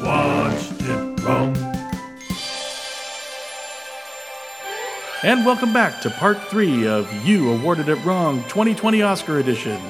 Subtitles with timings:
[0.00, 1.56] Watched it wrong.
[5.22, 9.80] And welcome back to part three of You Awarded It Wrong 2020 Oscar Edition.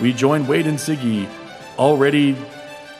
[0.00, 1.28] We join Wade and Siggy,
[1.78, 2.36] already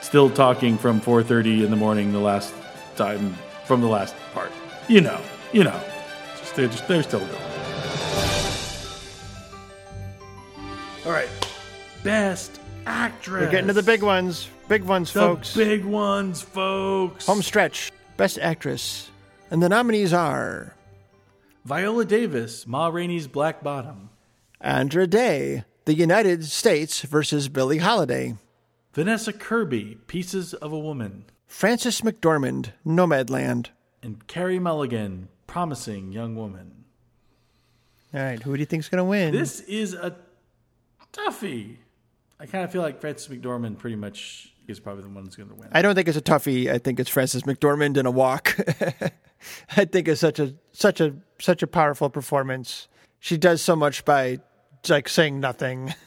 [0.02, 2.52] still talking from 4.30 in the morning the last
[2.96, 3.34] time
[3.64, 4.52] from the last part.
[4.88, 5.20] You know,
[5.52, 5.80] you know.
[6.38, 7.30] Just, they're, just, they're still going.
[11.06, 11.28] All right.
[12.04, 13.42] Best actress.
[13.44, 14.48] We're getting to the big ones.
[14.68, 15.54] Big ones, The folks.
[15.54, 17.26] big ones, folks.
[17.26, 17.92] Home stretch.
[18.16, 19.10] Best actress.
[19.50, 20.74] And the nominees are
[21.64, 24.10] Viola Davis, Ma Rainey's Black Bottom.
[24.60, 28.36] Andra Day, The United States versus Billie Holiday.
[28.94, 31.24] Vanessa Kirby, Pieces of a Woman.
[31.46, 33.68] Frances McDormand, Nomadland.
[34.02, 36.84] And Carey Mulligan, Promising Young Woman.
[38.14, 39.32] All right, who do you think's going to win?
[39.32, 40.16] This is a
[41.12, 41.76] toughie.
[42.42, 45.48] I kind of feel like Frances McDormand pretty much is probably the one that's going
[45.48, 45.68] to win.
[45.72, 46.70] I don't think it's a toughie.
[46.70, 48.56] I think it's Frances McDormand in a walk.
[49.76, 52.88] I think it's such a such a such a powerful performance.
[53.20, 54.40] She does so much by
[54.88, 55.94] like saying nothing.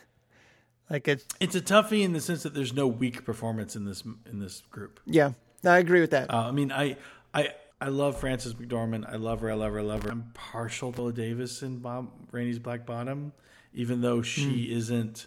[0.88, 4.04] Like it's it's a toughie in the sense that there's no weak performance in this
[4.30, 5.00] in this group.
[5.08, 5.32] yeah.
[5.64, 6.32] No, I agree with that.
[6.32, 6.98] Uh, I mean, I,
[7.34, 7.50] I,
[7.82, 9.12] I love Frances McDormand.
[9.12, 9.50] I love her.
[9.50, 9.80] I love her.
[9.80, 10.12] I love her.
[10.12, 13.34] I'm partial to Davis in Bob Rainey's Black Bottom,
[13.74, 14.78] even though she Hmm.
[14.78, 15.26] isn't.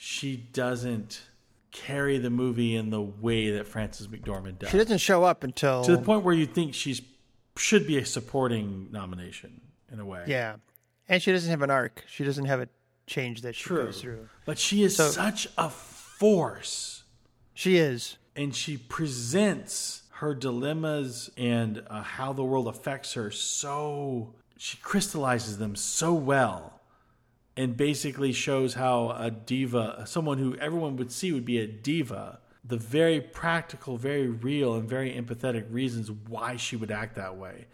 [0.00, 1.22] She doesn't
[1.72, 4.70] carry the movie in the way that Frances McDormand does.
[4.70, 7.02] she doesn't show up until to the point where you think she's
[7.56, 9.60] should be a supporting nomination
[9.92, 10.22] in a way.
[10.28, 10.56] Yeah.
[11.08, 12.04] And she doesn't have an arc.
[12.08, 12.68] She doesn't have a
[13.08, 13.86] change that she True.
[13.86, 14.28] goes through.
[14.44, 17.02] But she is So- such a force.
[17.54, 18.16] She is.
[18.36, 25.58] and she presents her dilemmas and uh, how the world affects her so she crystallizes
[25.58, 26.77] them so well
[27.58, 32.38] and basically shows how a diva someone who everyone would see would be a diva
[32.64, 37.66] the very practical very real and very empathetic reasons why she would act that way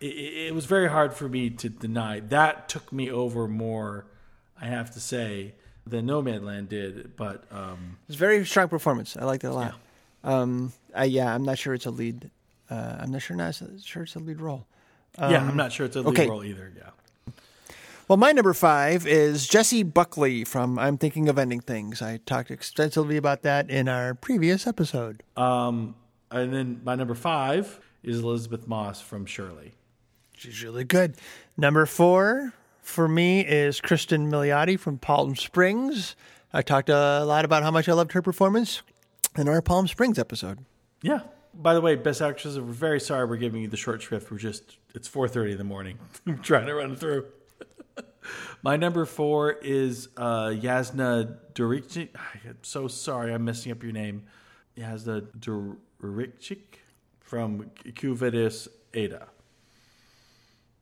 [0.00, 0.06] it,
[0.48, 4.04] it was very hard for me to deny that took me over more
[4.60, 5.54] i have to say
[5.86, 9.16] than nomadland did but um, It's a very strong performance.
[9.16, 9.74] I liked it a lot.
[10.22, 12.30] Um, I, yeah, I'm not sure it's a lead.
[12.70, 14.66] Uh, I'm not sure not sure it's a lead role.
[15.18, 16.28] yeah i'm not sure it's a lead Um, okay.
[16.28, 16.90] role either yeah
[18.10, 22.02] Well, my number five is Jessie Buckley from I'm Thinking of Ending Things.
[22.02, 25.22] I talked extensively about that in our previous episode.
[25.36, 25.94] Um,
[26.28, 29.74] and then my number five is Elisabeth Moss from Shirley.
[30.36, 31.18] She's really good.
[31.56, 36.16] Number four for me is Cristin Milioti from Palm Springs.
[36.52, 38.82] I talked a lot about how much I loved her performance
[39.36, 40.58] in our Palm Springs episode.
[41.00, 41.20] Yeah.
[41.54, 44.32] By the way, Best actresses, we're very sorry we're giving you the short shrift.
[44.32, 46.00] We're just, it's 4.30 in the morning.
[46.26, 47.26] I'm trying to run through.
[48.62, 52.08] my number four is uh, Jasna Đuričić.
[52.44, 54.24] I'm so sorry I'm messing up your name.
[54.78, 56.58] Jasna Đuričić
[57.20, 59.28] from Cuvidis Ada.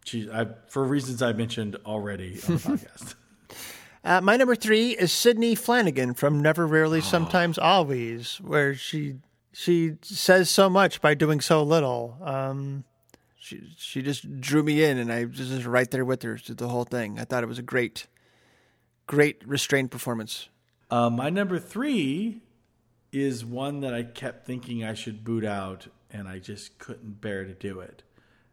[0.04, 3.14] She, I, for reasons I mentioned already on the podcast.
[4.04, 9.16] Uh, my number three is Sidney Flanigan from Never, Rarely, Sometimes, Always, where she
[9.52, 12.16] she says so much by doing so little.
[12.22, 12.84] Um,
[13.48, 16.56] she she just drew me in, and I was just right there with her through
[16.56, 17.18] the whole thing.
[17.18, 18.06] I thought it was a great,
[19.06, 20.48] great restrained performance.
[20.90, 22.42] Uh, my number three
[23.12, 27.44] is one that I kept thinking I should boot out, and I just couldn't bear
[27.44, 28.02] to do it.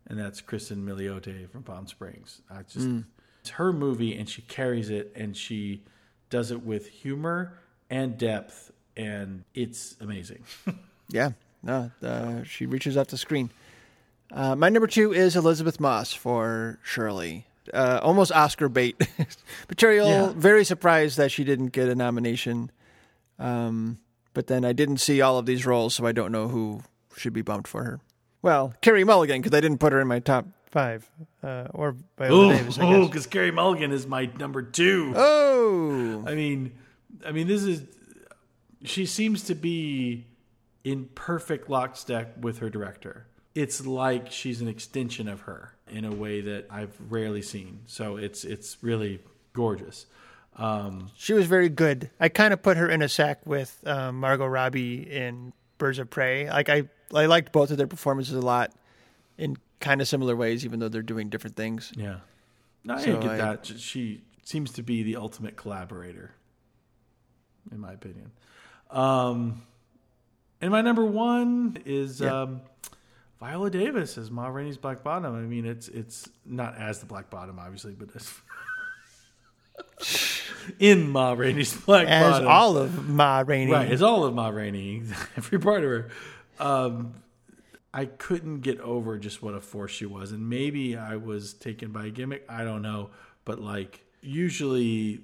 [0.07, 2.41] And that's Cristin Milioti from Palm Springs.
[2.49, 2.87] I just
[3.41, 5.83] it's her movie, and she carries it, and she
[6.29, 10.43] does it with humor and depth, and it's amazing.
[11.07, 13.51] Yeah, no, uh, she reaches off the screen.
[14.31, 17.47] Uh, my number two is Elisabeth Moss for Shirley.
[17.73, 18.95] Uh, almost Oscar bait
[19.69, 20.07] material.
[20.07, 20.33] Yeah.
[20.35, 22.71] Very surprised that she didn't get a nomination.
[23.39, 23.99] Um,
[24.33, 26.83] but then I didn't see all of these roles, so I don't know who
[27.15, 27.99] should be bumped for her.
[28.41, 31.09] Well, Carey Mulligan, because I didn't put her in my top five,
[31.41, 32.77] uh, or Viola oh, Davis.
[32.77, 33.07] Guess.
[33.07, 35.13] because Carey Mulligan is my number two.
[35.15, 36.73] Oh, I mean,
[37.25, 37.83] I mean, this is.
[38.83, 40.27] She seems to be
[40.83, 43.25] in perfect lockstep with her director.
[43.55, 47.79] It's like she's an extension of her in a way that I've rarely seen.
[47.87, 49.21] So it's it's really
[49.53, 50.05] gorgeous.
[50.57, 52.09] Um, she was very good.
[52.19, 56.09] I kind of put her in a sack with um, Margot Robbie in Birds of
[56.09, 56.49] Prey.
[56.49, 58.71] Like I, I liked both of their performances a lot
[59.37, 61.91] in kind of similar ways, even though they're doing different things.
[61.95, 62.17] yeah,
[62.85, 63.65] no, I So get I- that.
[63.65, 66.31] She seems to be the ultimate collaborator,
[67.71, 68.31] in my opinion.
[68.91, 69.63] Um,
[70.61, 72.43] and my number one is Yeah.
[73.45, 75.35] Um, Viola Davis as Ma Rainey's Black Bottom.
[75.35, 78.41] I mean, it's it's not as the Black Bottom, obviously, but it's
[80.79, 82.47] in Ma Rainey's Black As Bottom.
[82.47, 83.71] all of Ma Rainey.
[83.71, 85.03] Right, it's all of Ma Rainey,
[85.37, 86.09] every part of her.
[87.93, 91.91] I couldn't get over just what a force she was, and maybe I was taken
[91.93, 92.45] by a gimmick.
[92.49, 93.11] I don't know,
[93.45, 95.21] but like usually,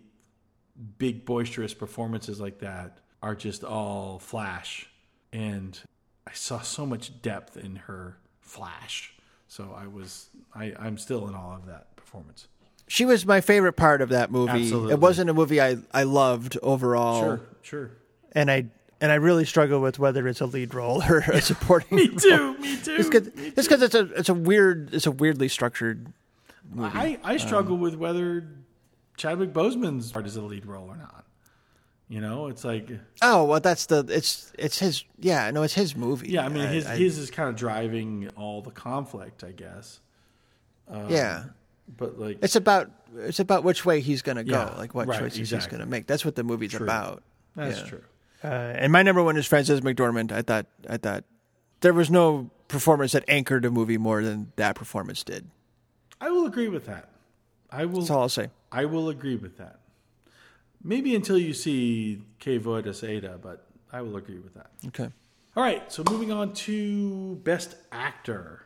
[0.98, 4.90] big boisterous performances like that are just all flash,
[5.34, 5.78] and
[6.28, 9.14] I saw so much depth in her flash.
[9.48, 12.48] So I was, I, I'm still in awe of that performance.
[12.88, 14.52] She was my favorite part of that movie.
[14.64, 14.94] Absolutely.
[14.94, 17.22] It wasn't a movie I, I loved overall.
[17.22, 17.92] Sure, sure.
[18.34, 18.66] And I
[19.00, 22.58] and I really struggle with whether it's a lead role or a supporting Me too.
[22.60, 22.96] Me too.
[22.96, 26.12] It's because it's a it's a weird it's a weirdly structured
[26.70, 26.98] movie.
[26.98, 28.48] I, I struggle um, with whether
[29.18, 31.21] Chadwick Boseman's part is a lead role or not.
[32.12, 32.90] You know, it's like
[33.22, 36.28] Oh, well that's the it's it's his yeah, no, it's his movie.
[36.32, 36.46] yeah.
[36.46, 40.02] I mean, his I- his is kind of driving all the conflict, I guess.
[41.10, 41.46] yeah.
[41.98, 45.20] But like, It's about it's about which way he's gonna go, Yeah, like what right,
[45.20, 46.06] choices he's gonna make.
[46.08, 47.24] That's what the movie's about.
[47.56, 47.86] that's yeah.
[47.86, 48.02] true.
[48.44, 50.32] Uh, and my number one is Frances McDormand.
[50.32, 51.24] I thought I thought
[51.82, 55.48] there was no performance that anchored a movie more than that performance did.
[56.20, 57.10] I will agree with that.
[57.70, 58.00] I will.
[58.02, 58.50] That's all I'll say.
[58.72, 59.80] I will agree with that.
[60.84, 64.72] Maybe until you see Quo Vadis, Aida, but I will agree with that.
[64.88, 65.10] Okay.
[65.56, 68.66] All right, so moving on to Best Actor.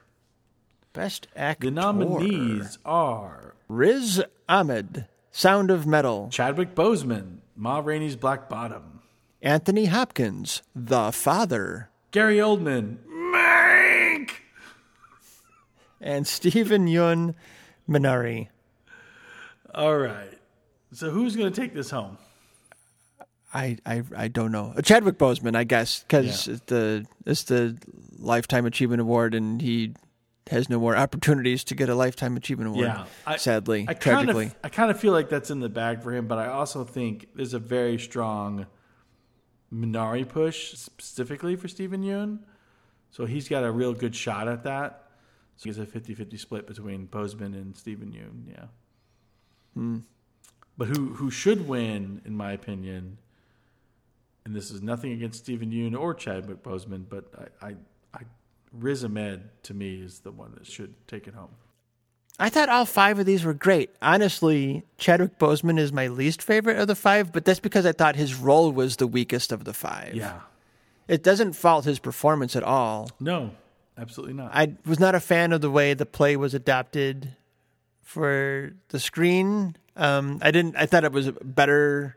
[0.93, 1.67] Best actor.
[1.67, 6.29] The nominees are Riz Ahmed, Sound of Metal.
[6.31, 9.01] Chadwick Boseman, Ma Rainey's Black Bottom,
[9.41, 11.89] Anthony Hopkins, The Father.
[12.11, 14.29] Gary Oldman, Mank.
[15.99, 17.35] And Steven Yeun
[17.89, 18.47] Minari.
[19.73, 20.34] All right.
[20.95, 22.17] So who's going to take this home?
[23.53, 24.73] I, I I don't know.
[24.83, 26.53] Chadwick Boseman, I guess, because Yeah.
[26.55, 27.77] it's the it's the
[28.17, 29.93] Lifetime Achievement Award, and he
[30.49, 32.85] has no more opportunities to get a Lifetime Achievement Award.
[32.87, 34.45] Yeah, I- sadly, I kind tragically.
[34.47, 36.83] of I kind of feel like that's in the bag for him, but I also
[36.83, 38.65] think there's a very strong
[39.73, 42.39] Minari push specifically for Steven Yeun.
[43.11, 45.09] So he's got a real good shot at that.
[45.55, 48.65] So he's a 50-50 split between Boseman and Steven Yeun, yeah.
[49.73, 49.99] Hmm.
[50.77, 53.17] But who who should win, in my opinion,
[54.45, 57.25] and this is nothing against Steven Yeun or Chadwick Boseman, but
[57.61, 57.75] I, I,
[58.13, 58.21] I
[58.73, 61.51] Riz Ahmed to me is the one that should take it home.
[62.37, 63.95] I thought all five of these were great.
[64.01, 68.17] Honestly, Chadwick Boseman is my least favorite of the five, but that's because I thought
[68.17, 70.13] his role was the weakest of the five.
[70.13, 70.41] Yeah.
[71.07, 73.09] It doesn't fault his performance at all.
[73.21, 73.51] No,
[73.97, 74.51] absolutely not.
[74.53, 77.35] I was not a fan of the way the play was adapted
[78.05, 79.75] for the screen.
[79.97, 80.77] Um, I didn't.
[80.77, 82.15] I thought it was better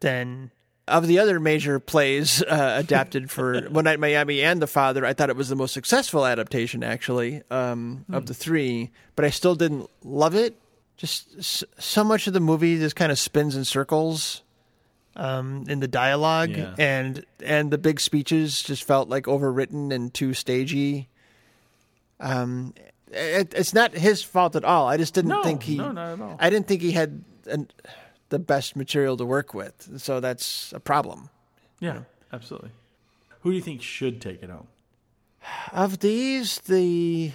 [0.00, 0.50] than
[0.88, 5.06] of the other major plays uh, adapted for One Night Miami and The Father.
[5.06, 8.90] I thought it was the most successful adaptation, actually, um, of the three.
[9.16, 10.56] But I still didn't love it.
[10.96, 14.42] Just so much of the movie just kind of spins in circles
[15.16, 16.74] um, in the dialogue, Yeah.
[16.78, 21.08] and and the big speeches just felt like overwritten and too stagey.
[22.18, 22.74] Um,
[23.10, 24.86] it, it's not his fault at all.
[24.88, 25.76] I just didn't No, think he.
[25.76, 26.36] no, not at all.
[26.38, 27.68] I didn't think he had an,
[28.28, 31.28] the best material to work with, so that's a problem.
[31.80, 32.00] Yeah,
[32.32, 32.70] absolutely.
[33.40, 34.66] Who do you think should take it home?
[35.72, 37.32] Of these, the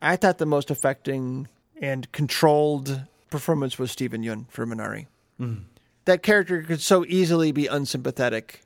[0.00, 1.48] I thought the most affecting
[1.80, 5.06] and controlled performance was Steven Yeun for Minari.
[5.40, 5.62] Mm.
[6.06, 8.62] That character could so easily be unsympathetic,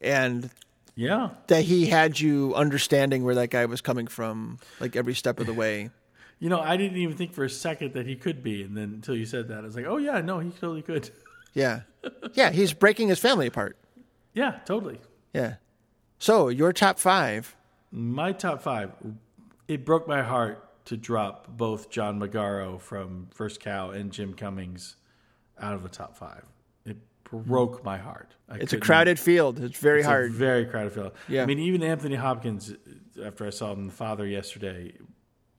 [0.00, 0.50] and
[0.96, 5.38] Yeah, that he had you understanding where that guy was coming from, like every step
[5.38, 5.90] of the way.
[6.40, 8.84] you know, I didn't even think for a second that he could be, and then
[8.94, 11.10] until you said that, I was like, oh yeah, no, he totally could.
[11.54, 11.82] Yeah,
[12.34, 13.78] yeah, he's breaking his family apart.
[14.34, 15.00] yeah, totally.
[15.32, 15.54] Yeah.
[16.18, 17.56] So your top five.
[17.90, 18.90] My top five.
[19.66, 24.96] It broke my heart to drop both John Magaro from First Cow and Jim Cummings
[25.58, 26.44] out of the top five.
[27.30, 28.34] Broke my heart.
[28.48, 29.58] I It's a crowded field.
[29.60, 30.32] It's very It's a hard.
[30.32, 31.12] very crowded field.
[31.28, 31.42] Yeah.
[31.42, 32.74] I mean, even Anthony Hopkins,
[33.22, 34.92] after I saw him, the father yesterday,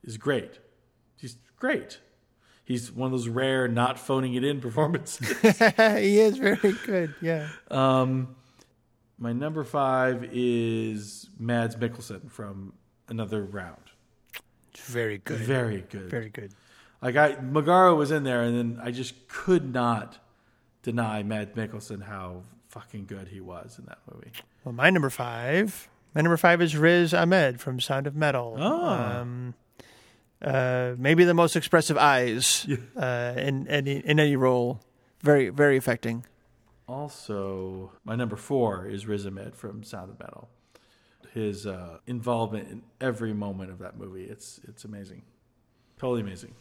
[0.03, 0.59] is great.
[1.17, 2.00] He's great.
[2.63, 5.27] He's one of those rare not phoning it in performances.
[5.41, 7.13] he is very good.
[7.21, 7.50] Yeah.
[7.71, 8.36] um,
[9.17, 12.74] my number five is Mads Mikkelsen from
[13.09, 13.81] Another Round.
[14.77, 15.39] Very good.
[15.39, 16.09] Very good.
[16.09, 16.53] Very good.
[17.01, 20.17] Like I, Magaro was in there, and then I just could not
[20.81, 24.31] deny Mads Mikkelsen how fucking good he was in that movie.
[24.63, 25.89] Well, my number five.
[26.13, 28.55] My number five is Riz Ahmed from Sound of Metal.
[28.57, 28.88] Oh.
[28.88, 29.53] Um,
[30.41, 34.79] uh, maybe the most expressive eyes uh, in any in any role.
[35.22, 36.25] Very very affecting.
[36.88, 40.50] Also, my number four is Riz Ahmed from Sound of Metal.
[41.34, 45.24] His uh, involvement in every moment of that movie, it's it's amazing.
[45.98, 46.53] Totally amazing.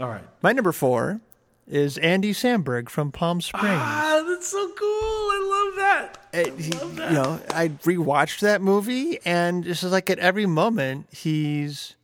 [0.00, 0.24] All right.
[0.42, 1.20] My number four
[1.66, 3.66] is Andy Samberg from Palm Springs.
[3.66, 4.88] Ah, that's so cool.
[4.88, 6.18] I love that.
[6.32, 11.94] it, he, you know, I rewatched that movie, and just like at every moment, he's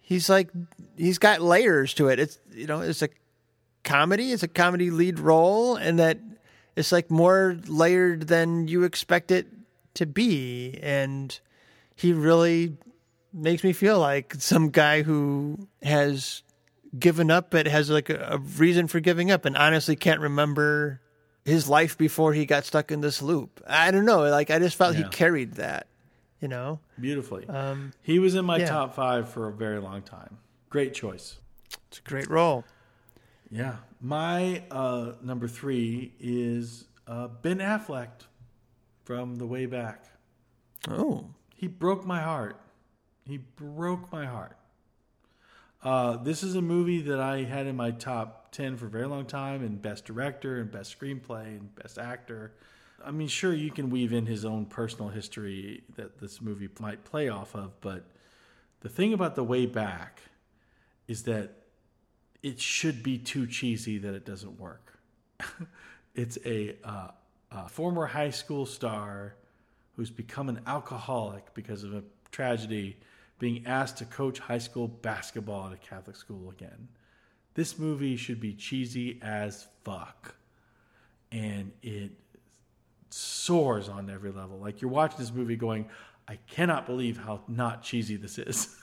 [0.00, 0.50] he's like
[0.96, 2.18] he's got layers to it.
[2.18, 3.08] It's you know, it's a
[3.84, 4.32] comedy.
[4.32, 6.18] It's a comedy lead role, and that
[6.76, 9.46] it's like more layered than you expect it
[9.94, 10.78] to be.
[10.82, 11.38] And
[11.94, 12.76] he really
[13.32, 16.42] makes me feel like some guy who has
[16.98, 21.00] given up, but has like a, a reason for giving up, and honestly can't remember
[21.44, 23.62] his life before he got stuck in this loop.
[23.66, 24.22] I don't know.
[24.28, 25.04] Like I just felt Yeah.
[25.04, 25.86] he carried that.
[26.40, 26.80] You know.
[27.00, 27.48] Beautifully.
[27.48, 28.66] Um, he was in my yeah.
[28.68, 30.38] top five for a very long time.
[30.70, 31.38] Great choice.
[31.88, 32.64] it's a great role.
[33.50, 33.76] Yeah.
[34.00, 38.08] My uh, number three is uh, Ben Affleck
[39.04, 40.06] from The Way Back.
[40.88, 42.58] Oh, He broke my heart.
[43.24, 44.56] He broke my heart.
[45.82, 49.06] Uh, this is a movie that I had in my top 10 for a very
[49.06, 52.52] long time and Best Director and Best Screenplay and Best Actor.
[53.04, 57.02] I mean, sure, you can weave in his own personal history that this movie might
[57.02, 58.04] play off of, but
[58.80, 60.20] the thing about The Way Back
[61.08, 61.50] is that
[62.44, 65.00] it should be too cheesy that it doesn't work.
[66.14, 67.08] it's a, uh,
[67.50, 69.34] a former high school star
[69.96, 72.98] who's become an alcoholic because of a tragedy
[73.38, 76.88] being asked to coach high school basketball at a Catholic school again.
[77.54, 80.34] This movie should be cheesy as fuck.
[81.30, 82.12] And it
[83.10, 84.58] soars on every level.
[84.58, 85.88] Like you're watching this movie going,
[86.28, 88.74] I cannot believe how not cheesy this is.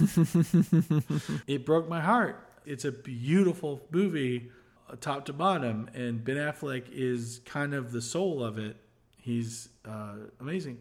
[1.46, 2.48] it broke my heart.
[2.64, 4.50] It's a beautiful movie,
[4.88, 8.76] uh, top to bottom, and Ben Affleck is kind of the soul of it.
[9.18, 10.78] He's uh, amazing.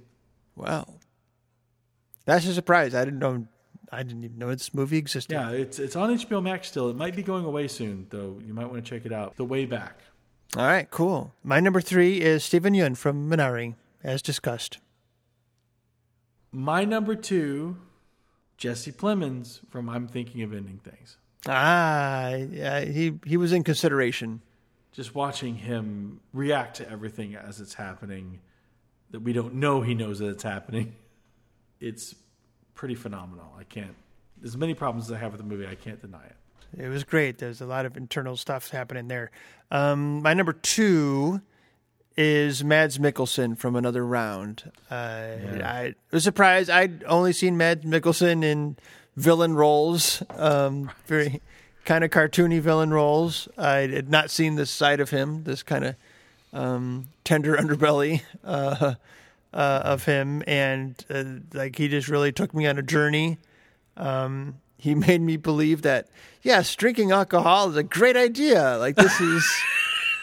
[0.56, 0.88] wow.
[2.26, 2.94] That's a surprise.
[2.96, 3.48] I didn't know.
[3.92, 5.34] I didn't even know this movie existed.
[5.34, 6.90] Yeah, it's it's on HBO Max still.
[6.90, 8.40] It might be going away soon, though.
[8.46, 9.36] You might want to check it out.
[9.36, 10.00] The Way Back.
[10.56, 11.34] All right, cool.
[11.44, 14.80] My number three is Steven Yeun from Minari, as discussed.
[16.52, 17.78] My number two,
[18.58, 21.18] Jesse Plemons from I'm Thinking of Ending Things.
[21.48, 24.42] Ah, yeah, he he was in consideration.
[24.92, 28.42] Just watching him react to everything as it's happening,
[29.12, 30.96] that we don't know he knows that it's happening.
[31.82, 32.16] It's
[32.76, 33.54] pretty phenomenal.
[33.60, 33.96] I can't.
[34.44, 36.36] As many problems as I have with the movie, I can't deny it.
[36.78, 37.38] It was great.
[37.38, 39.32] There's a lot of internal stuff happening there.
[39.72, 41.42] Um, my number two
[42.16, 44.72] is Mads Mikkelsen from Another Round.
[44.90, 44.94] Uh,
[45.64, 46.70] I was surprised.
[46.70, 48.78] I'd only seen Mads Mikkelsen in
[49.18, 51.42] villain roles, um, very
[51.84, 53.48] kind of cartoony villain roles.
[53.58, 55.96] I had not seen this side of him, this kind of
[56.54, 58.96] um, tender underbelly uh,
[59.54, 63.38] uh, of him, and uh, like he just really took me on a journey.
[63.98, 66.10] Um, he made me believe that
[66.42, 68.78] yes, drinking alcohol is a great idea.
[68.78, 69.62] Like this is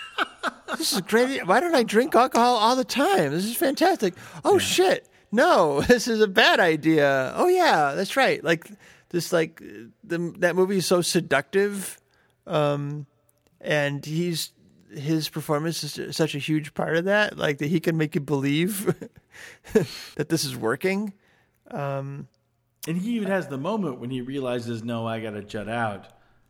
[0.79, 1.47] this is a great.
[1.47, 3.33] Why don't I drink alcohol all the time?
[3.33, 4.15] This is fantastic.
[4.45, 7.33] Oh shit, no, this is a bad idea.
[7.37, 8.43] Oh yeah, that's right.
[8.43, 8.71] Like
[9.11, 9.63] this, like
[10.05, 11.99] the that movie is so seductive,
[12.47, 13.07] um,
[13.61, 14.53] and he's
[14.92, 17.37] his performance is such a huge part of that.
[17.37, 18.95] Like that he can make you believe
[20.16, 21.12] that this is working.
[21.71, 22.28] Um,
[22.87, 26.07] and he even has the moment when he realizes, no, I got to jut out.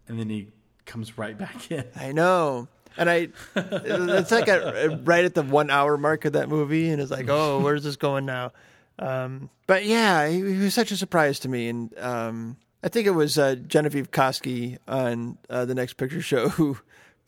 [0.07, 0.49] And then he
[0.85, 1.85] comes right back in.
[1.97, 2.68] I know.
[2.97, 7.00] And I, it's like at, right at the one hour mark of that movie, and
[7.00, 8.52] it's like, oh, where's this going now?
[8.99, 13.07] Um, but yeah, he, he was such a surprise to me, and um, I think
[13.07, 16.78] it was uh, Genevieve Koski on uh, the Next Picture Show who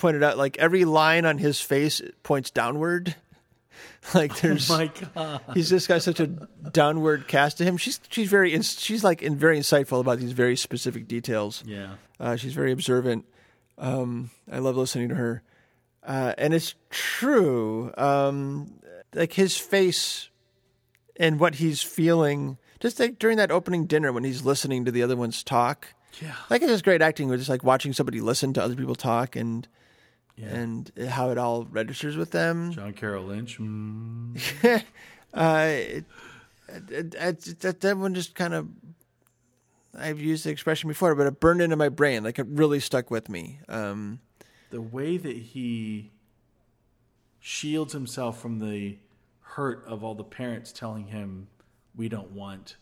[0.00, 3.14] pointed out like every line on his face points downward.
[4.14, 5.42] like there's, My God.
[5.54, 7.76] he's just got such a downward cast to him.
[7.76, 11.62] She's she's very she's like in, very insightful about these very specific details.
[11.66, 11.94] Yeah.
[12.18, 13.24] Uh, she's very observant.
[13.78, 15.42] Um, I love listening to her.
[16.02, 17.92] Uh, and it's true.
[17.96, 18.80] Um,
[19.14, 20.28] like his face
[21.16, 25.02] and what he's feeling, just like during that opening dinner when he's listening to the
[25.02, 25.88] other ones talk.
[26.20, 26.34] Yeah.
[26.48, 27.28] Like it's just great acting.
[27.28, 29.68] We're just like watching somebody listen to other people talk and
[30.36, 30.48] Yeah.
[30.48, 32.72] and how it all registers with them.
[32.72, 33.58] John Carroll Lynch.
[33.58, 34.82] mm.
[35.32, 36.04] Uh, it,
[36.88, 38.66] it, it, that, that one just kind of,
[39.96, 42.24] I've used the expression before, but it burned into my brain.
[42.24, 43.60] Like it really stuck with me.
[43.68, 44.18] Um,
[44.70, 46.10] the way that he
[47.40, 48.98] shields himself from the
[49.40, 51.48] hurt of all the parents telling him
[51.96, 52.76] we don't want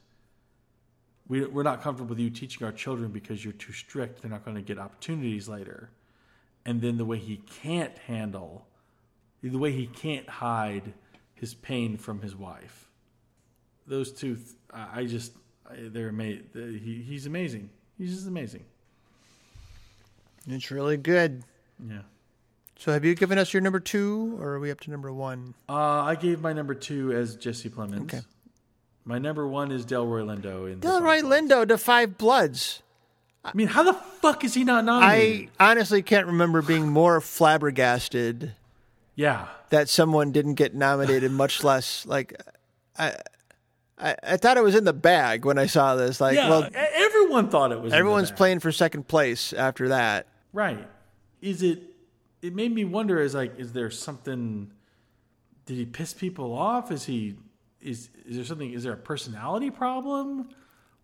[1.28, 4.45] we, we're not comfortable with you teaching our children because you're too strict they're not
[4.45, 5.90] going to get opportunities later
[6.69, 8.67] and then the way he can't handle
[9.43, 10.93] the way he can't hide
[11.35, 12.89] his pain from his wife
[13.87, 15.33] those two th- i I just
[15.71, 18.65] they're amazing he, he's amazing he's just amazing
[20.47, 21.43] it's really good.
[21.87, 21.99] yeah
[22.79, 25.53] So have you given us your number two, or are we up to number one?
[25.69, 25.75] Uh,
[26.13, 28.03] I gave my number two as Jesse Plemons.
[28.03, 28.21] Okay.
[29.05, 30.73] My number one is Delroy Lindo.
[30.73, 32.83] In The Delroy Lindo Da Five Bloods.
[33.49, 35.50] I mean, how the fuck is he not nominated?
[35.59, 38.55] I honestly can't remember being more flabbergasted
[39.14, 39.49] yeah.
[39.71, 42.40] that someone didn't get nominated, much less like
[42.99, 43.14] I,
[43.99, 46.21] I, I thought it was in the bag when I saw this.
[46.21, 46.49] Like, Yeah.
[46.49, 47.87] well, everyone thought it was.
[47.87, 50.26] in the everyone's playing for second place after that.
[50.52, 50.87] Right.
[51.40, 51.83] Is it?
[52.43, 53.21] It made me wonder.
[53.21, 54.71] Is like, is there something?
[55.67, 56.90] Did he piss people off?
[56.90, 57.37] Is he?
[57.81, 58.73] Is is there something?
[58.73, 60.49] Is there a personality problem?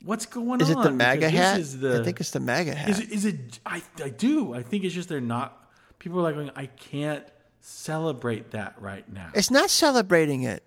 [0.04, 0.78] What's going Is on?
[0.78, 1.58] Is it the MAGA hat?
[1.60, 2.88] Is the, I think it's the MAGA hat.
[2.90, 3.58] Is it, is it?
[3.64, 4.52] I I do.
[4.54, 5.68] I think it's just they're not.
[5.98, 6.50] People are like going.
[6.54, 7.24] I can't
[7.60, 9.30] celebrate that right now.
[9.34, 10.62] it's not celebrating it.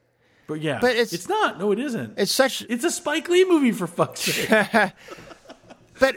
[0.48, 1.60] But yeah, but it's- it's not.
[1.60, 2.13] No, it isn't.
[2.17, 4.50] It's such It's a Spike Lee movie for fuck's sake.
[6.00, 6.15] but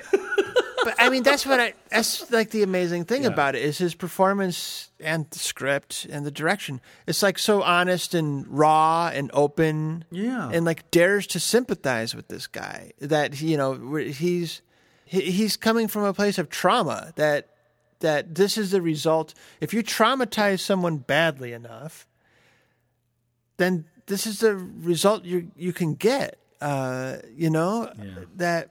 [0.84, 3.94] but I mean that's what I that's like the amazing thing about it is his
[3.94, 6.80] performance and the script and the direction.
[7.06, 10.04] It's like so honest and raw and open.
[10.10, 10.50] Yeah.
[10.52, 14.62] And like dares to sympathize with this guy that you know he's
[15.04, 17.48] he, he's coming from a place of trauma that
[18.00, 22.06] that this is the result if you traumatize someone badly enough
[23.58, 28.04] then this is the result you you can get uh you know Yeah.
[28.36, 28.70] that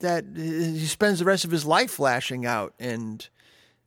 [0.00, 3.28] that he spends the rest of his life lashing out and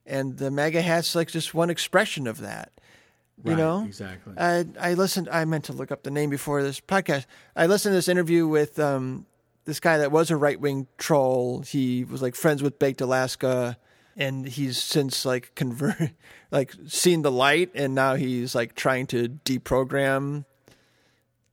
[0.05, 2.71] and the MAGA hat's like just one expression of that
[3.43, 3.83] you Right, know?
[3.85, 4.33] exactly.
[4.37, 7.25] I, I listened i meant to look up the name before this podcast.
[7.55, 9.25] I listened to this interview with um,
[9.65, 11.61] this guy that was a right-wing troll.
[11.61, 13.75] He was like friends with baked alaska
[14.15, 16.11] and he's since like convert
[16.51, 20.45] like seen the light and now he's like trying to deprogram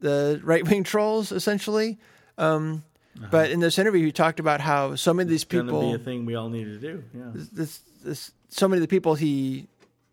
[0.01, 1.99] the right-wing trolls essentially.
[2.39, 2.85] Um,
[3.31, 5.99] but in this interview he talked about how so many of these Going people to
[5.99, 7.05] be a thing we all need to do.
[7.15, 7.31] Yeah.
[7.35, 9.67] this, this, so many of the people he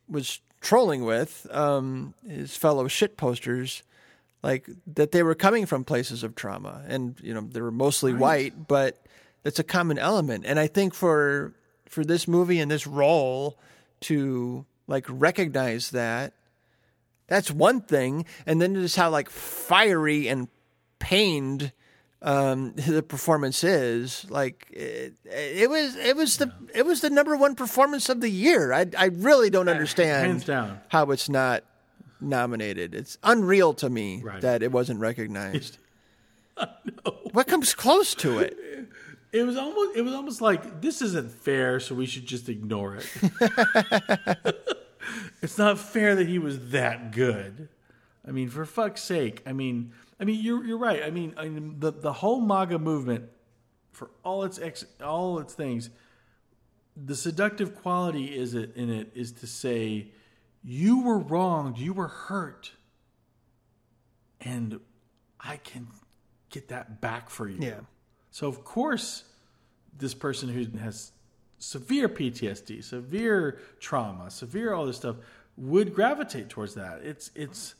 [0.09, 3.83] was trolling with, um, his fellow shit posters,
[4.43, 8.13] like that they were coming from places of trauma, and you know they were mostly
[8.13, 9.03] white, but
[9.43, 10.45] that's a common element.
[10.45, 11.53] And I think for
[11.85, 13.57] for this movie and this role
[14.01, 16.33] to like recognize that,
[17.27, 20.47] that's one thing, and then just how like fiery and
[20.99, 21.71] pained
[22.21, 27.35] um the performance is like it, it was it was the it was the number
[27.37, 30.43] one performance of the year i i really don't understand
[30.89, 31.63] how it's not
[32.19, 34.41] nominated it's unreal to me Right.
[34.41, 35.77] that it wasn't recognized
[37.33, 38.57] what comes close to it
[39.31, 42.95] It was almost it was almost like this isn't fair, so we should just ignore
[42.95, 43.05] it.
[45.41, 47.67] it's not fair that he was that good.
[48.27, 49.43] I mean, for fuck's sake.
[49.45, 51.03] I mean, I mean, you're you're right.
[51.03, 53.29] I mean, I mean the the whole MAGA movement,
[53.91, 55.89] for all its ex, all its things,
[56.95, 60.11] the seductive quality is it in it is to say,
[60.63, 62.71] you were wronged, you were hurt,
[64.41, 64.79] and
[65.39, 65.87] I can
[66.49, 67.57] get that back for you.
[67.59, 67.81] Yeah.
[68.31, 69.23] So of course,
[69.95, 71.11] this person who has
[71.59, 75.17] severe PTSD, severe trauma, severe all this stuff
[75.57, 77.01] would gravitate towards that.
[77.03, 77.75] It's it's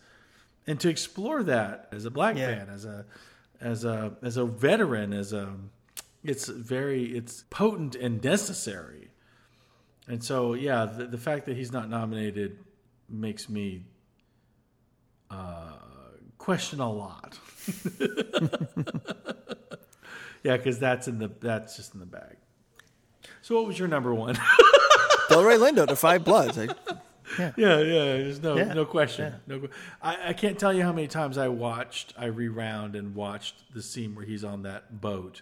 [0.67, 2.47] and to explore that as a black Yeah.
[2.55, 3.05] man, as a
[3.59, 5.55] as a as a veteran, as a
[6.23, 9.09] it's very it's potent and necessary.
[10.07, 12.59] And so yeah, the, the fact that he's not nominated
[13.09, 13.85] makes me
[15.31, 15.73] uh,
[16.37, 17.37] question a lot.
[20.43, 22.37] yeah, because that's in the that's just in the bag.
[23.41, 24.35] So what was your number one?
[25.29, 26.69] delroy lindo da five bloods I,
[27.39, 27.81] yeah, yeah.
[27.81, 29.35] There's no Yeah, no question.
[29.47, 29.67] No,
[30.01, 33.81] I, I can't tell you how many times I watched, I rewound and watched the
[33.81, 35.41] scene where he's on that boat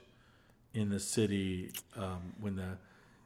[0.73, 2.77] in the city um, when the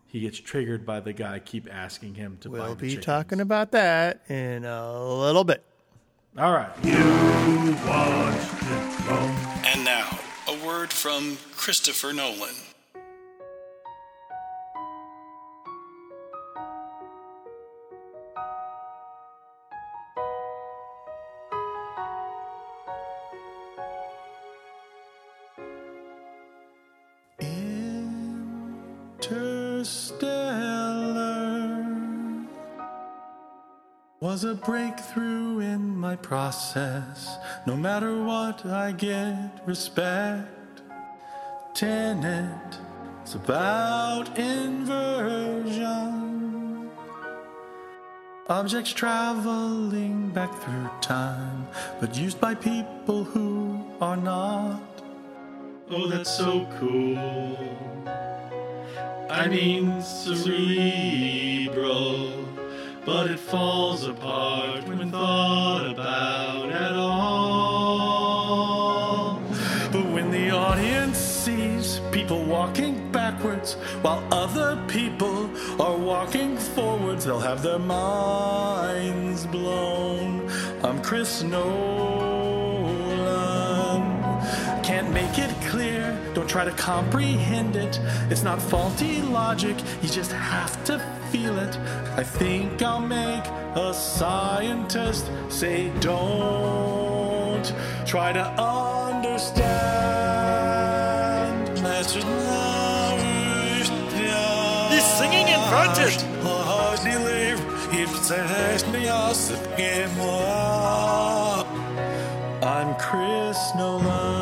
[0.05, 3.05] he gets triggered by the guy keep asking him to buy we'll the be chickens.
[3.05, 5.63] talking about that in a little bit
[6.38, 6.69] All right.
[9.65, 12.55] And now, a word from Christopher Nolan.
[34.41, 37.38] Was a breakthrough in my process.
[37.65, 40.82] No matter what, I get respect.
[41.73, 42.78] Tenet
[43.21, 45.69] it's about inversion.
[48.47, 51.67] Objects traveling back through time,
[51.99, 55.04] but used by people who are not.
[55.91, 57.58] Oh, that's so cool.
[59.30, 61.10] I mean cerebral,
[63.10, 67.89] but it falls apart when thought about at all.
[69.91, 75.50] But when the audience sees people walking backwards while other people
[75.82, 80.48] are walking forwards, they'll have their minds blown.
[80.84, 81.80] I'm Chris Nolan.
[84.84, 85.98] Can't make it clear,
[86.39, 87.99] don't try to comprehend it.
[88.30, 90.97] It's not faulty logic, you just have to
[91.32, 91.78] feel it.
[92.15, 97.73] I think I'll make a scientist say, don't
[98.06, 99.60] try to understand.
[104.93, 106.23] He's singing inverted.
[112.63, 114.38] I'm Chris Nolan.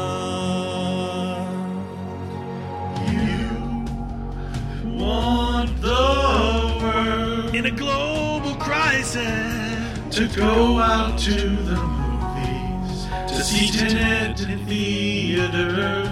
[10.17, 16.09] To go out to the movies to see Tenet in theaters,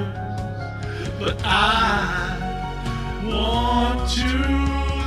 [1.19, 2.37] but I
[3.23, 4.27] want to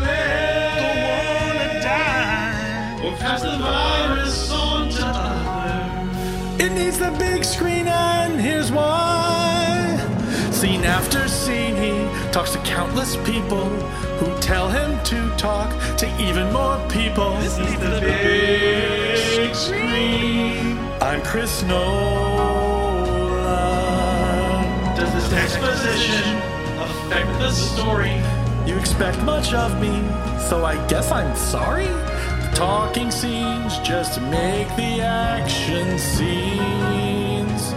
[0.02, 0.74] live.
[0.82, 3.00] Don't wanna die.
[3.04, 6.60] or pass the virus on to others.
[6.60, 9.96] It needs the big screen, and here's why.
[10.50, 11.27] Scene after
[12.38, 13.64] talks to countless people
[14.20, 17.32] who tell him to talk to even more people.
[17.40, 20.78] This is the big screen.
[21.00, 21.82] I'm Chris Nolan.
[24.94, 26.36] Does this exposition
[26.78, 28.14] affect the story?
[28.64, 29.90] You expect much of me,
[30.48, 31.88] so I guess I'm sorry?
[31.88, 37.74] The talking scenes just make the action scenes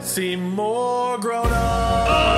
[0.00, 2.37] seem more grown up.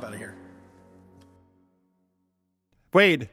[0.03, 0.35] Get that swab out of here.
[2.93, 3.29] Wade,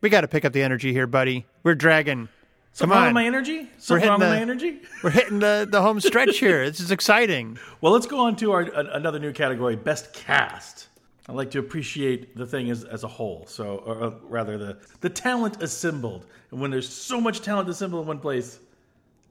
[0.00, 1.46] we got to pick up the energy here, buddy.
[1.62, 2.26] We're dragging.
[2.26, 3.06] Come Something wrong on.
[3.08, 3.70] with my energy?
[3.78, 4.80] Something hitting wrong with my energy?
[5.02, 6.68] We're hitting the, the home stretch here.
[6.68, 7.58] This is exciting.
[7.80, 10.88] Well, let's go on to our a- another new category, best cast.
[11.28, 14.78] I like to appreciate the thing as, as a whole, so or, uh, rather the
[15.00, 16.26] the talent assembled.
[16.50, 18.58] And when there's so much talent assembled in one place,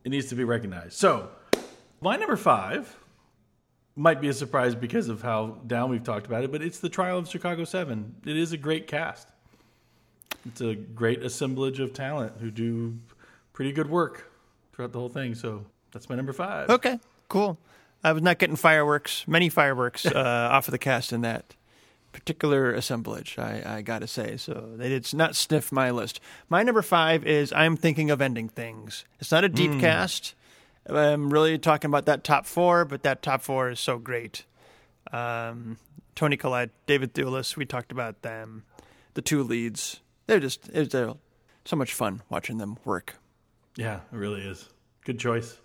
[0.06, 0.94] it needs to be recognized.
[0.94, 1.30] So,
[2.00, 2.96] my number five
[3.98, 6.90] might be a surprise because of how down we've talked about it, but it's the
[6.90, 8.16] Trial of Chicago Seven.
[8.26, 9.28] It is a great cast.
[10.46, 12.98] It's a great assemblage of talent who do
[13.54, 14.32] pretty good work
[14.72, 15.36] throughout the whole thing.
[15.36, 16.70] So that's my number five.
[16.70, 17.58] Okay, cool.
[18.04, 21.56] I was not getting fireworks, many fireworks uh, off of the cast in that
[22.14, 24.38] particular assemblage, I, I got to say.
[24.38, 26.20] So they did not sniff my list.
[26.50, 29.06] My number five is I'm Thinking of Ending Things.
[29.20, 30.36] It's not a deep cast.
[30.90, 34.46] I'm really talking about that top four, but that top four is so great.
[35.12, 35.78] Um,
[36.16, 38.64] Toni Collette, David Thewlis, we talked about them.
[39.14, 40.02] The two leads.
[40.28, 43.16] They're just, it's so much fun watching them work.
[43.76, 44.68] Yeah, it really is.
[45.06, 45.58] Good choice.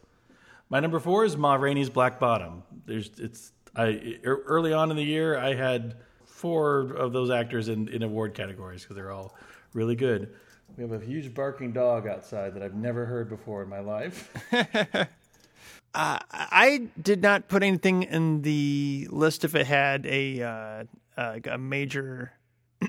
[0.69, 2.63] My number four is Ma Rainey's Black Bottom.
[2.87, 7.69] There's it's I e- early on in the year I had four of those actors
[7.69, 9.37] in, in award categories because they're all
[9.75, 10.35] really good.
[10.77, 14.33] We have a huge barking dog outside that I've never heard before in my life.
[15.95, 20.85] I did not put anything in the list if it had a uh,
[21.17, 22.33] uh, a major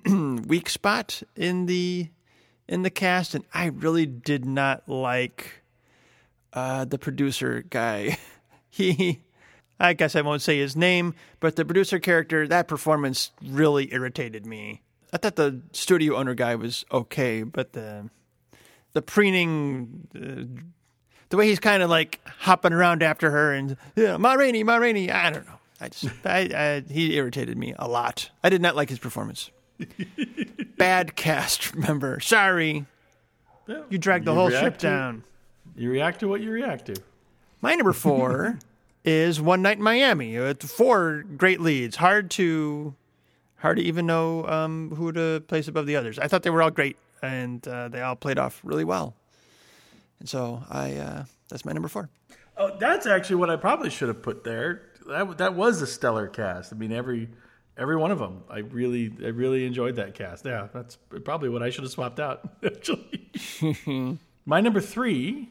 [0.07, 2.09] weak spot in the
[2.67, 5.63] in the cast, and I really did not like
[6.53, 8.17] uh, the producer guy.
[8.69, 9.23] he,
[9.79, 14.45] I guess I won't say his name, but the producer character that performance really irritated
[14.45, 14.81] me.
[15.13, 18.09] I thought the studio owner guy was okay, but the
[18.93, 20.07] the preening.
[20.15, 20.61] Uh,
[21.29, 24.75] the way he's kind of like hopping around after her and yeah, Ma Rainey, Ma
[24.75, 25.09] Rainey.
[25.09, 25.53] I don't know.
[25.81, 28.29] I just I, I, he irritated me a lot.
[28.43, 29.49] I did not like his performance.
[30.77, 32.19] Bad cast member.
[32.19, 32.85] Sorry,
[33.89, 35.23] you dragged the You whole ship to- down.
[35.75, 36.95] You react to what you react to.
[37.61, 38.59] My number four
[39.05, 40.35] is One Night in Miami.
[40.35, 41.95] It's four great leads.
[41.95, 42.93] Hard to
[43.63, 46.19] hard to even know um, who to place above the others.
[46.19, 49.15] I thought they were all great and uh, they all played off really well.
[50.19, 52.09] And so I uh, that's my number four.
[52.57, 54.83] Oh, that's actually what I probably should have put there.
[55.07, 56.73] That that was a stellar cast.
[56.73, 57.29] I mean, every
[57.77, 58.43] every one of them.
[58.49, 60.45] I really, I really enjoyed that cast.
[60.45, 62.47] Yeah, that's probably what I should have swapped out.
[62.65, 63.31] Actually,
[64.45, 65.49] my number three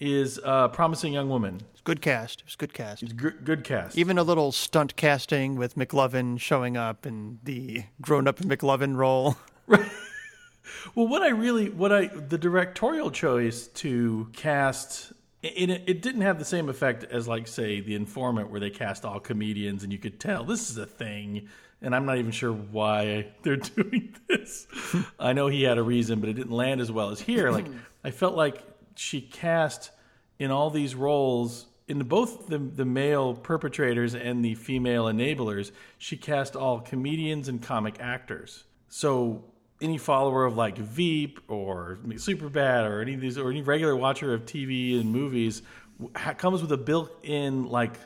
[0.00, 2.40] is uh, "Promising Young Woman." It's good cast.
[2.40, 3.02] It was good cast.
[3.02, 3.96] It's good, good cast.
[3.96, 9.36] Even a little stunt casting with McLovin showing up in the grown-up McLovin role.
[10.94, 16.22] Well, what I really, what I, the directorial choice to cast, it, it, it didn't
[16.22, 19.92] have the same effect as, like, say, The Informant, where they cast all comedians and
[19.92, 21.48] you could tell this is a thing.
[21.82, 24.66] And I'm not even sure why they're doing this.
[25.18, 27.50] I know he had a reason, but it didn't land as well as here.
[27.50, 27.66] Like,
[28.04, 28.62] I felt like
[28.98, 29.90] she cast
[30.38, 36.16] in all these roles in both the the male perpetrators and the female enablers, she
[36.16, 38.64] cast all comedians and comic actors.
[38.88, 39.44] So
[39.80, 44.32] any follower of like Veep or Superbad or any of these or any regular watcher
[44.34, 45.62] of TV and movies
[46.38, 47.98] comes with a built-in like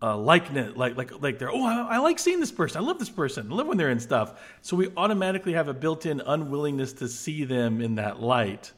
[0.00, 2.98] uh, likeness, like like like they're oh I, I like seeing this person, I love
[2.98, 4.40] this person, I love when they're in stuff.
[4.62, 8.72] So we automatically have a built-in unwillingness to see them in that light,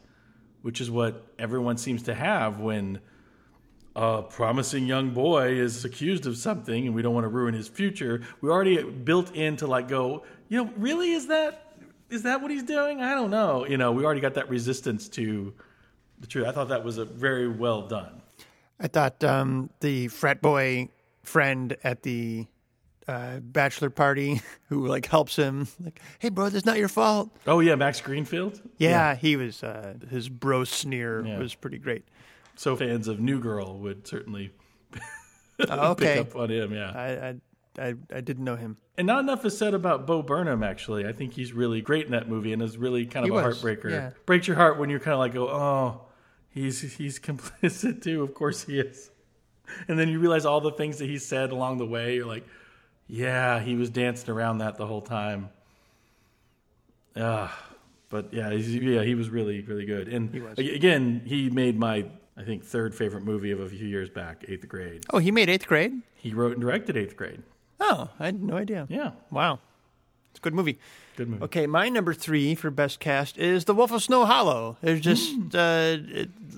[0.63, 3.01] which is what everyone seems to have when
[3.97, 7.69] a promising young boy is accused of something and we don't want to ruin his
[7.69, 8.23] future.
[8.41, 11.67] We already built in to like go, you know, really is that
[12.09, 13.01] is that what he's doing?
[13.01, 13.67] I don't know.
[13.67, 15.55] You know, we already got that resistance to
[16.19, 16.47] the truth.
[16.47, 18.21] I thought that was a very well done.
[18.81, 20.89] I thought um, the frat boy
[21.23, 22.47] friend at the
[23.11, 27.61] uh, bachelor party who like helps him, like, "Hey, bro, that's not your fault." Oh
[27.61, 28.61] yeah, Max Greenfield.
[28.79, 29.63] Yeah, he was.
[29.63, 31.39] Uh, his bro sneer Yeah.
[31.39, 32.05] was pretty great.
[32.57, 34.53] So fans of New Girl would certainly
[35.69, 36.73] Oh, okay, pick up on him.
[36.73, 36.91] Yeah.
[36.95, 38.77] I, I I I didn't know him.
[38.97, 40.63] And not enough is said about Bo Burnham.
[40.63, 43.39] Actually, I think he's really great in that movie, and is really kind of He
[43.39, 43.91] a was, heartbreaker.
[43.91, 44.11] yeah.
[44.27, 46.03] Breaks your heart when you're kind of like, oh,
[46.51, 48.23] he's he's complicit too.
[48.23, 49.11] Of course he is.
[49.87, 52.17] And then you realize all the things that he said along the way.
[52.17, 52.45] You're like,
[53.11, 55.51] yeah, he was dancing around that the whole time.
[57.17, 57.57] Ah,
[58.09, 60.09] but yeah, he's, yeah, he was really really good.
[60.09, 60.59] And was.
[60.59, 64.67] again, he made my I think third favorite movie of a few years back, Eighth
[64.69, 65.05] Grade.
[65.11, 65.93] Oh, he made eighth grade.
[66.15, 67.43] He wrote and directed Eighth Grade.
[67.81, 68.87] Oh, I had no idea.
[68.91, 69.59] Yeah, Wow,
[70.31, 70.79] it's a good movie.
[71.17, 71.43] good movie.
[71.45, 74.77] Okay, my number three for best cast is The Wolf of Snow Hollow.
[74.83, 76.50] There's just uh, it, uh,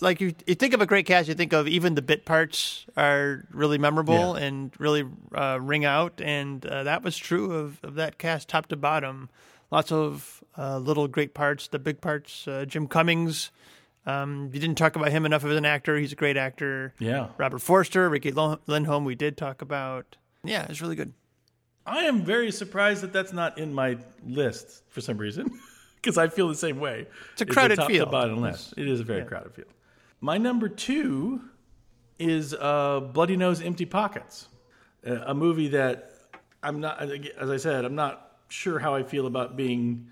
[0.00, 2.86] like you, you think of a great cast, you think of even the bit parts
[2.96, 4.44] are really memorable Yeah.
[4.46, 8.66] and really uh, ring out, and uh, that was true of, of that cast top
[8.66, 9.28] to bottom.
[9.70, 12.46] Lots of uh, little great parts, the big parts.
[12.48, 13.50] Uh, Jim Cummings.
[14.06, 15.98] Um, you didn't talk about him enough as an actor.
[15.98, 16.94] He's a great actor.
[16.98, 17.28] Yeah.
[17.36, 19.04] Robert Forster, Riki Lindhome.
[19.04, 20.16] We did talk about.
[20.42, 21.12] Yeah, it's really good.
[21.84, 25.50] I am very surprised that that's not in my list for some reason,
[26.08, 27.06] because I feel the same way.
[27.32, 28.08] It's a crowded top field.
[28.08, 28.74] To bottom list.
[28.78, 29.68] It is a very crowded field.
[30.20, 31.42] My number two
[32.18, 34.48] is uh, Bloody Nose, Empty Pockets,
[35.04, 36.12] a movie that
[36.62, 37.00] I'm not.
[37.38, 40.08] As I said, I'm not sure how I feel about being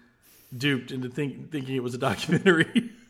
[0.56, 2.90] duped into think, thinking it was a documentary.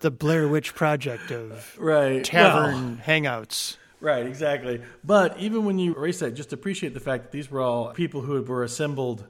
[0.00, 2.22] The Blair Witch Project of right.
[2.22, 3.78] tavern hangouts.
[4.00, 4.82] Right, exactly.
[5.02, 8.20] But even when you erase that, just appreciate the fact that these were all people
[8.20, 9.24] who were assembled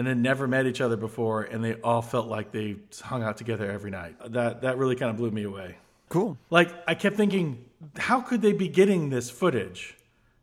[0.00, 3.36] and then never met each other before, and they all felt like they hung out
[3.36, 4.16] together every night.
[4.32, 5.76] That that really kind of blew me away.
[6.08, 6.38] Cool.
[6.48, 7.66] Like I kept thinking,
[7.98, 9.98] how could they be getting this footage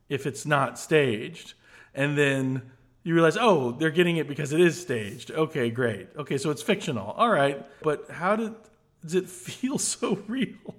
[0.10, 1.56] if it's not staged?
[1.96, 2.70] And then
[3.02, 5.32] you realize, oh, they're getting it because it is staged.
[5.32, 6.10] Okay, great.
[6.16, 7.10] Okay, so it's fictional.
[7.14, 8.54] All right, but how did
[9.02, 10.76] does it feel so real?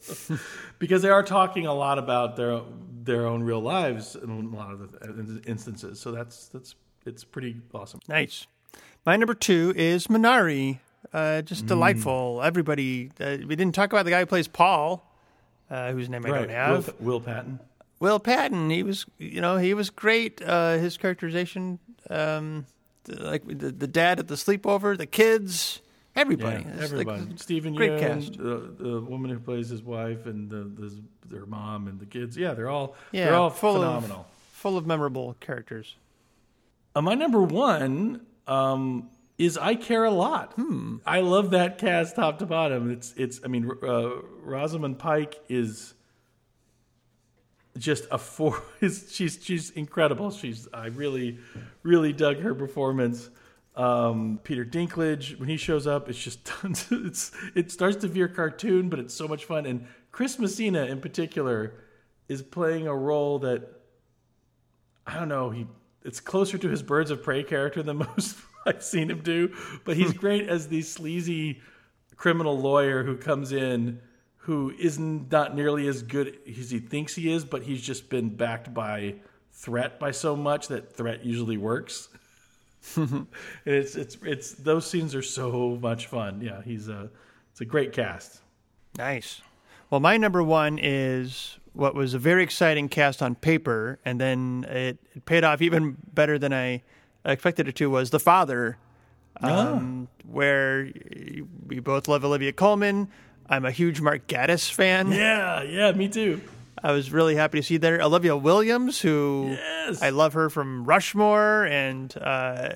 [0.78, 2.62] because they are talking a lot about their
[3.04, 6.00] their own real lives in a lot of the instances.
[6.00, 6.74] So that's that's
[7.06, 8.00] it's pretty awesome.
[8.08, 8.46] Nice.
[9.04, 10.78] My number two is Minari.
[11.12, 12.40] Uh, just delightful.
[12.42, 13.10] Everybody.
[13.20, 15.04] Uh, we didn't talk about the guy who plays Paul,
[15.70, 16.86] uh, whose name I Right, don't have.
[17.00, 17.60] Will, Will Patton.
[18.00, 18.70] Will Patton.
[18.70, 20.40] He was, you know, he was great.
[20.40, 22.66] Uh, his characterization, um,
[23.04, 25.80] the- like the, the dad at the sleepover, the kids,
[26.16, 26.64] everybody.
[26.64, 27.08] Yeah, It's like.
[27.36, 28.38] Steven great Yeun, cast.
[28.38, 30.96] The, the woman who plays his wife, and the, the
[31.28, 32.36] their mom and the kids.
[32.36, 34.26] Yeah, they're all Yeah, they're all full of- phenomenal.
[34.52, 35.96] full of memorable characters.
[36.94, 40.52] Uh, my number one um, is I care a lot.
[40.54, 40.96] Hmm.
[41.06, 42.90] I love that cast top to bottom.
[42.90, 43.40] It's it's.
[43.44, 44.10] I mean, uh,
[44.42, 45.94] Rosamund Pike is
[47.78, 48.62] just a four.
[48.80, 50.30] She's she's incredible.
[50.30, 51.38] She's I really
[51.82, 53.30] really dug her performance.
[53.74, 56.86] Um, Peter Dinklage when he shows up, it's just tons.
[56.90, 59.64] It's it starts to veer cartoon, but it's so much fun.
[59.64, 61.72] And Chris Messina in particular
[62.28, 63.80] is playing a role that
[65.06, 65.50] I don't know.
[65.50, 65.66] He
[66.04, 68.36] it's closer to his Birds of Prey character than most
[68.66, 69.54] I've seen him do.
[69.84, 70.18] But he's hmm.
[70.18, 71.60] great as the sleazy
[72.16, 74.00] criminal lawyer who comes in,
[74.36, 78.08] who is not not nearly as good as he thinks he is, but he's just
[78.08, 79.16] been backed by
[79.52, 82.08] threat by so much that threat usually works.
[83.64, 86.40] it's it's it's those scenes are so much fun.
[86.40, 87.10] Yeah, he's a
[87.50, 88.40] it's a great cast.
[88.98, 89.40] Nice.
[89.90, 94.66] Well, my number one is what was a very exciting cast on paper, and then
[94.68, 96.82] it, paid off even better than I
[97.24, 97.88] expected it to.
[97.90, 98.76] Was the father,
[99.40, 100.90] um, where
[101.66, 103.08] we both love Olivia Colman.
[103.48, 105.12] I'm a huge Mark Gatiss fan.
[105.12, 106.40] Yeah, yeah, me too.
[106.82, 110.02] I was really happy to see there Olivia Williams, who Yes.
[110.02, 112.68] I love her from Rushmore, and uh,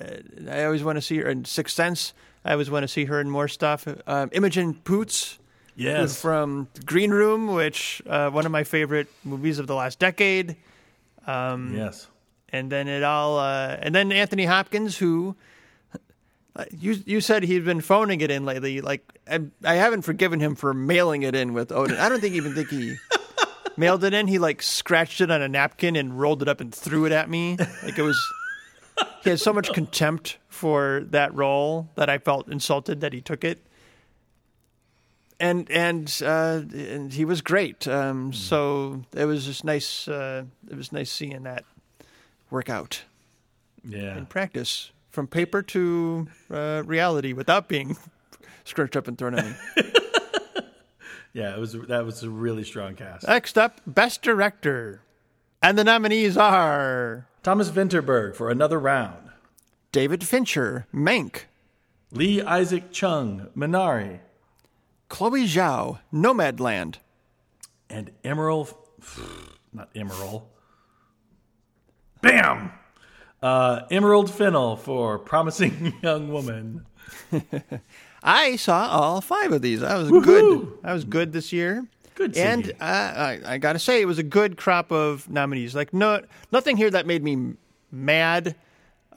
[0.49, 2.13] I always want to see her in Sixth Sense.
[2.45, 3.87] I always want to see her in more stuff.
[4.05, 5.39] Um, Imogen Poots,
[5.77, 10.55] Yes, from Green Room, which uh, one of my favorite movies of the last decade.
[11.25, 12.07] yes.
[12.49, 15.35] And then it all, uh, and then Anthony Hopkins, who
[16.55, 18.81] uh, you you said he'd been phoning it in lately.
[18.81, 21.97] Like I, I haven't forgiven him for mailing it in with Odin.
[21.97, 22.95] I don't think even think he
[23.77, 24.27] mailed it in.
[24.27, 27.29] He like scratched it on a napkin and rolled it up and threw it at
[27.29, 27.57] me.
[27.83, 28.19] Like it was.
[29.23, 33.43] He had so much contempt for that role that I felt insulted that he took
[33.43, 33.59] it.
[35.39, 37.87] And and uh, and he was great.
[37.87, 40.07] Um, So it was just nice.
[40.07, 41.63] Uh, it was nice seeing that
[42.49, 43.03] work out
[43.83, 44.17] Yeah.
[44.17, 47.97] in practice from paper to uh, reality without being
[48.65, 49.53] scrunched up and thrown at me.
[51.33, 53.27] Yeah, it was that was a really strong cast.
[53.27, 55.01] Next up, Best Director.
[55.61, 59.29] And the nominees are Thomas Vinterberg for another round.
[59.91, 61.41] David Fincher, Mank,
[62.11, 64.19] Lee Isaac Chung, Minari,
[65.09, 66.97] Chloe Zhao, Nomadland,
[67.89, 68.73] and Emerald
[69.73, 70.43] not Emerald.
[72.21, 72.71] Bam!
[73.41, 76.85] Uh, Emerald Fennell for Promising Young Woman.
[78.23, 79.83] I saw all five of these.
[79.83, 80.67] I was good.
[80.83, 81.85] I was good this year.
[82.15, 85.75] Good and uh, I, I got to say, it was a good crop of nominees.
[85.75, 87.53] Like no, nothing here that made me
[87.91, 88.55] mad.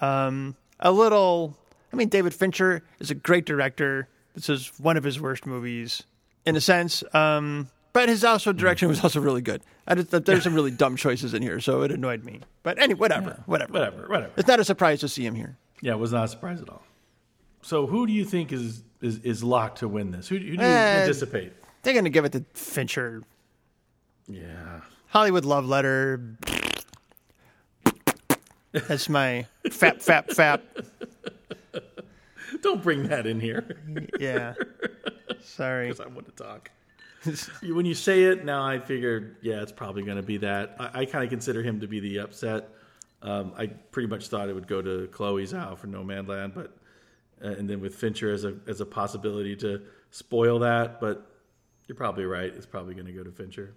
[0.00, 1.56] Um, a little.
[1.92, 4.06] I mean, David Fincher is a great director.
[4.34, 6.02] This is one of his worst movies,
[6.46, 7.02] in a sense.
[7.14, 9.62] Um, but his also direction was also really good.
[9.86, 12.40] I just, there's some really dumb choices in here, so it annoyed me.
[12.62, 13.72] But anyway, whatever, whatever.
[13.72, 14.32] Whatever, whatever.
[14.36, 15.56] It's not a surprise to see him here.
[15.82, 16.82] Yeah, it was not a surprise at all.
[17.62, 20.28] So, who do you think is is, is locked to win this?
[20.28, 21.00] Who, who do you Eh.
[21.00, 21.52] anticipate?
[21.82, 23.22] They're going to give it to Fincher.
[24.28, 26.36] Yeah, Hollywood Love Letter.
[28.72, 30.60] That's my fap, fap, fap.
[32.62, 33.76] don't bring that in here
[34.20, 34.54] Yeah.
[35.42, 35.88] Sorry.
[35.88, 36.70] because I want to talk.
[37.62, 40.76] When you say it now, I figure, yeah, it's probably going to be that.
[40.78, 42.70] I, I kind of consider him to be the upset.
[43.22, 46.78] Um, I pretty much thought it would go to Chloe Zhao for Nomadland, but
[47.44, 51.00] uh, and then with Fincher as a as a possibility to spoil that.
[51.00, 51.26] But
[51.86, 53.74] you're probably right; it's probably going to go to Fincher.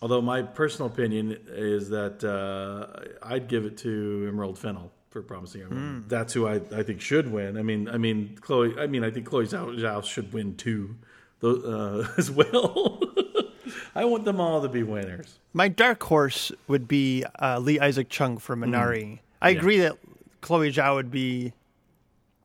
[0.00, 2.86] Although my personal opinion is that uh,
[3.22, 6.04] I'd give it to Emerald Fennell for Promising Young Woman.
[6.08, 7.56] That's who I, I think should win.
[7.56, 8.74] I mean, I mean Chloe.
[8.78, 10.96] I mean, I think Chloe Zhao, Zhao should win too,
[11.42, 13.00] uh, as well.
[13.94, 15.38] I want them all to be winners.
[15.52, 19.20] My dark horse would be uh, Lee Isaac Chung for Minari.
[19.42, 19.58] I Yeah.
[19.58, 19.96] agree that
[20.40, 21.52] Chloe Zhao would be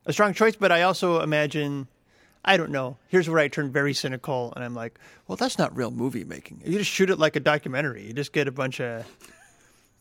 [0.06, 1.88] a strong choice, but I also imagine,
[2.44, 2.98] I don't know.
[3.08, 4.98] Here's where I turn very cynical, and I'm like,
[5.28, 6.62] well, that's not real movie making.
[6.66, 8.06] You just shoot it like a documentary.
[8.08, 9.06] You just get a bunch of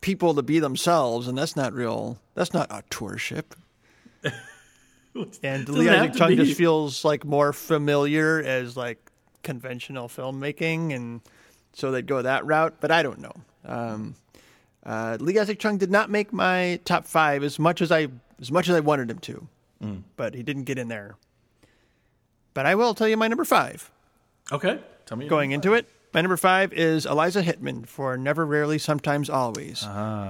[0.03, 2.19] people to be themselves, and that's not real.
[2.35, 3.45] That's not auteurship.
[5.43, 8.99] And Doesn't Lee Isaac Chung just feels like more familiar as like
[9.43, 11.21] conventional filmmaking, and
[11.75, 12.77] so they'd go that route.
[12.81, 13.35] But I don't know.
[13.67, 14.15] Um,
[14.85, 18.09] uh, Lee Isaac Chung did not make my top five as much as I
[18.41, 19.47] as much as I wanted him to,
[19.85, 20.03] Mm.
[20.17, 21.17] but he didn't get in there.
[22.55, 23.91] But I will tell you my number five.
[24.51, 25.29] Okay, tell me.
[25.29, 29.83] Going into it, my number five is Eliza Hittman for Never, Rarely, Sometimes, Always.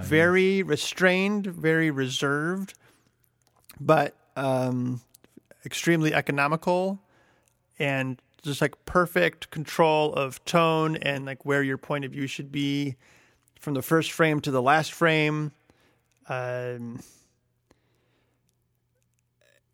[0.04, 2.74] very restrained, very reserved,
[3.80, 5.00] but um,
[5.66, 7.00] extremely economical
[7.78, 12.50] and just like perfect control of tone and like where your point of view should
[12.52, 12.96] be
[13.60, 15.52] from the first frame to the last frame.
[16.28, 17.00] Um,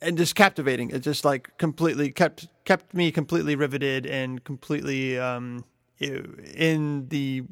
[0.00, 0.90] and just captivating.
[0.90, 5.64] It just like completely kept kept me completely riveted and completely um,
[6.00, 7.44] in the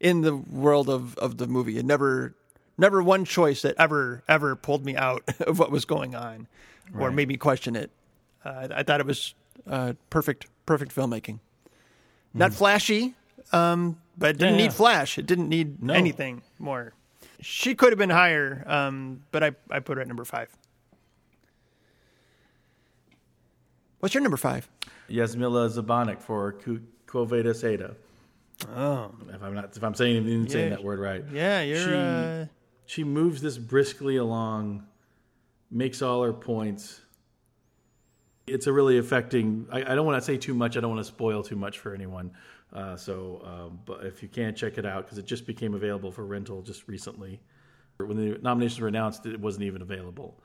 [0.00, 1.78] in the world of, of the movie.
[1.78, 2.34] It never
[2.76, 6.46] never one choice that ever ever pulled me out of what was going on
[6.98, 7.90] or made me question it.
[8.44, 9.34] Uh, I thought it was
[9.66, 11.40] uh, perfect perfect filmmaking.
[12.36, 13.14] Not flashy,
[13.52, 14.70] um, but it didn't Yeah, need yeah.
[14.70, 15.18] flash.
[15.18, 15.94] It didn't need No.
[15.94, 16.92] anything more.
[17.40, 20.48] She could have been higher, um, but I, I put her at number five.
[24.00, 24.68] What's your number five?
[25.10, 26.82] Jasmila Žbanić for Ku-
[27.14, 27.94] Quo Vadis Aida.
[28.74, 31.78] Oh, If I'm not, if I'm saying even saying that word right, yeah, you're.
[31.78, 32.46] She- uh,
[32.86, 34.84] she moves this briskly along,
[35.70, 37.00] makes all her points.
[38.48, 39.68] It's a really affecting.
[39.70, 40.76] I, I don't want to say too much.
[40.76, 42.32] I don't want to spoil too much for anyone.
[42.72, 46.10] Uh, so, um, but if you can check it out because it just became available
[46.10, 47.40] for rental just recently.
[47.98, 50.42] When the nominations were announced, it wasn't even available,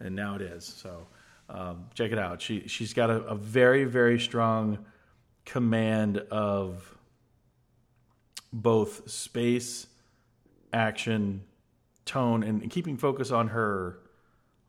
[0.00, 0.64] and now it is.
[0.64, 1.06] So,
[1.48, 2.42] um, check it out.
[2.42, 4.84] She she's got a, a very very strong
[5.48, 6.94] command of
[8.52, 9.86] both space,
[10.72, 11.42] action,
[12.04, 13.98] tone, and keeping focus on her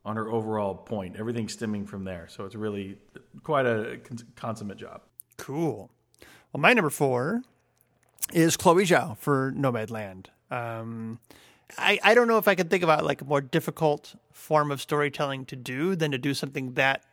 [0.04, 1.16] on her overall point.
[1.18, 2.26] Everything stemming from there.
[2.28, 2.96] So it's really
[3.42, 4.00] quite a
[4.34, 5.02] consummate job.
[5.36, 5.90] Cool.
[6.52, 7.42] Well, my number four
[8.32, 10.26] is Chloe Zhao for Nomadland.
[10.50, 11.20] Um,
[11.76, 14.80] I, I don't know if I can think about like a more difficult form of
[14.80, 17.04] storytelling to do than to do something that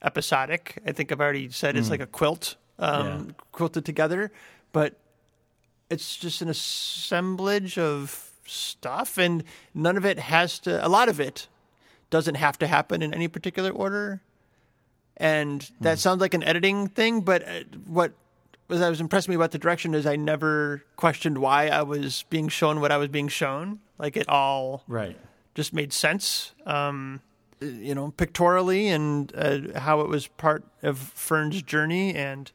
[0.00, 0.78] episodic.
[0.86, 3.32] I think I've already said it's like a quilt, um, Yeah.
[3.52, 4.32] quilted together,
[4.72, 4.94] but
[5.88, 10.84] it's just an assemblage of stuff, and none of it has to.
[10.84, 11.46] A lot of it
[12.10, 14.20] doesn't have to happen in any particular order
[15.16, 18.12] and that sounds like an editing thing but uh, what
[18.68, 22.24] was I was impressed me about the direction is I never questioned why I was
[22.30, 25.16] being shown what I was being shown like it all Right.
[25.54, 27.20] just made sense um
[27.60, 32.50] you know pictorially and uh, how it was part of Fern's journey and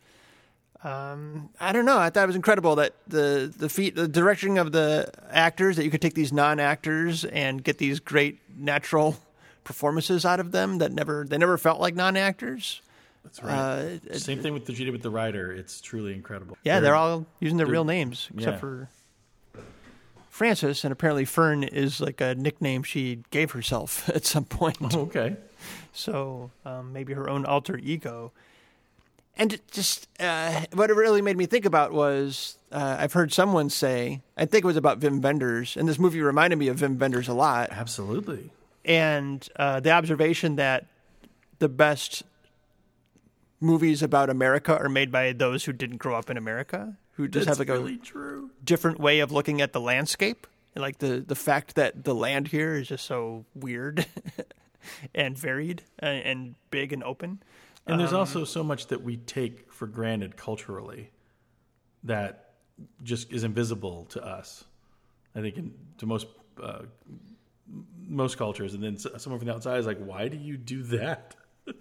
[0.86, 1.98] um, I don't know.
[1.98, 5.84] I thought it was incredible that the the feat, the direction of the actors that
[5.84, 9.18] you could take these non actors and get these great natural
[9.64, 12.82] performances out of them that never they never felt like non actors.
[13.24, 13.52] That's right.
[13.52, 15.52] Uh, it- Same thing with the Vegeta with the writer.
[15.52, 16.56] It's truly incredible.
[16.64, 18.60] yeah, they're all using their real names except yeah.
[18.60, 18.90] for
[20.30, 24.94] Frances, and apparently Fern is like a nickname she gave herself at some point.
[24.94, 25.38] okay.
[25.94, 28.32] so um, maybe her own alter ego.
[29.38, 33.70] And just uh, what it really made me think about was uh, I've heard someone
[33.70, 36.98] say I think it was about Wim Wenders, and this movie reminded me of Wim
[36.98, 37.70] Wenders a lot.
[37.72, 38.52] Absolutely.
[38.86, 40.86] And uh, the observation that
[41.60, 42.24] the best
[43.60, 47.48] movies about America are made by those who didn't grow up in America, who just
[47.48, 48.52] That's have like really a true.
[48.64, 50.48] different way of looking at the landscape.
[50.76, 54.06] Like the the fact that the land here is just so weird
[55.16, 57.42] and varied and, and big and open.
[57.88, 61.12] And there's Um, also so much that we take for granted culturally
[62.04, 62.54] that
[63.04, 64.64] just is invisible to us.
[65.36, 66.28] I think in, to most
[66.62, 66.84] uh,
[68.08, 71.36] most cultures, and then someone from the outside is like, "Why do you do that?"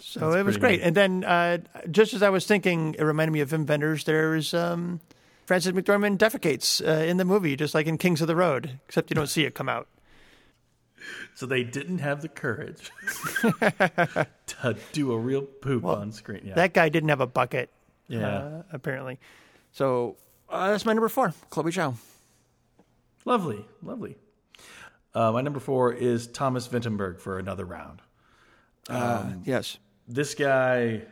[0.00, 0.78] So it was great.
[0.80, 0.86] neat.
[0.86, 1.58] And then uh,
[1.90, 4.04] just as I was thinking, it reminded me of Wim Wenders.
[4.04, 5.00] There's um,
[5.46, 9.10] Frances McDormand defecates uh, in the movie, just like in Kings of the Road, except
[9.10, 9.88] you don't see it come out.
[11.34, 12.90] So they didn't have the courage
[13.42, 16.42] to do a real poop on screen.
[16.44, 17.70] Yeah, That guy didn't have a bucket,
[18.08, 19.18] yeah, uh, apparently.
[19.72, 20.16] So
[20.48, 21.94] uh, that's my number four, Chloe Zhao.
[23.24, 24.16] lovely, lovely.
[25.14, 28.00] Uh, my number four is Thomas Vinterberg for another round.
[28.88, 29.78] Um, yes.
[30.08, 31.02] this guy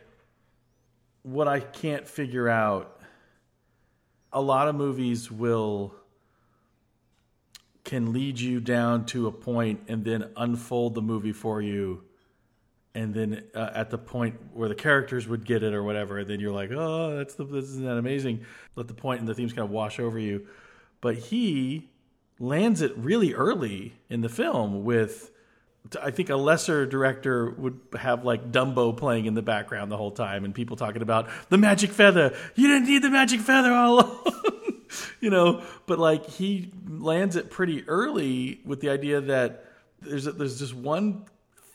[1.23, 2.99] what i can't figure out
[4.33, 5.93] a lot of movies will
[7.89, 12.03] can lead you down to a point and then unfold the movie for you
[12.93, 16.39] and then uh, at the point where the characters would get it or whatever then
[16.39, 19.53] you're like oh that's the this isn't that amazing let the point and the themes
[19.53, 20.45] kind of wash over you
[21.01, 21.89] but he
[22.37, 25.31] lands it really early in the film with
[25.99, 30.11] I think a lesser director would have like Dumbo playing in the background the whole
[30.11, 32.35] time and people talking about the magic feather.
[32.53, 34.25] You didn't need the magic feather all along.
[35.21, 39.65] you know, but like he lands it pretty early with the idea that
[40.01, 41.25] there's there's just one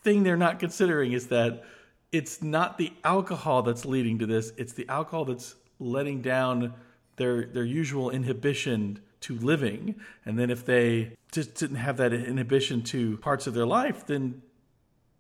[0.03, 1.65] thing they're not considering is that
[2.13, 6.75] it's not the alcohol that's leading to this, it's the alcohol that's letting down
[7.17, 9.95] their their usual inhibition to living.
[10.25, 14.43] And then if they just didn't have that inhibition to parts of their life, then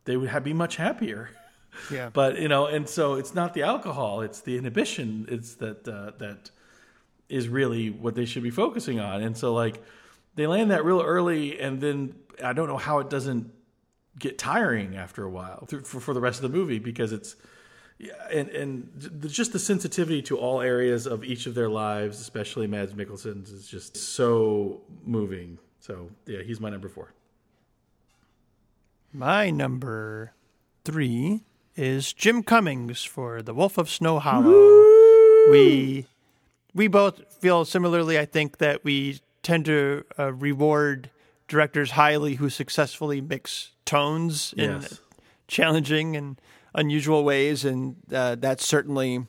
[0.04, 1.30] they would have, be much happier.
[1.90, 2.10] Yeah.
[2.12, 5.26] But you know, and so it's not the alcohol; it's the inhibition.
[5.28, 6.50] It's that uh, that
[7.28, 9.22] is really what they should be focusing on.
[9.22, 9.82] And so, like,
[10.34, 13.52] they land that real early, and then I don't know how it doesn't
[14.18, 17.36] get tiring after a while through, for, for the rest of the movie because it's
[17.98, 22.66] yeah, and and just the sensitivity to all areas of each of their lives, especially
[22.66, 25.58] Mads Mikkelsen's, is just so moving.
[25.80, 27.12] So yeah, he's my number four.
[29.12, 30.32] My number
[30.84, 31.44] three
[31.76, 34.50] is Jim Cummings for The Wolf of Snow Hollow.
[35.50, 36.06] We
[36.74, 38.18] we both feel similarly.
[38.18, 41.10] I think that we tend to uh, reward
[41.48, 45.00] directors highly who successfully mix tones in Yes.
[45.46, 46.40] challenging and
[46.74, 49.26] unusual ways, and uh, that's certainly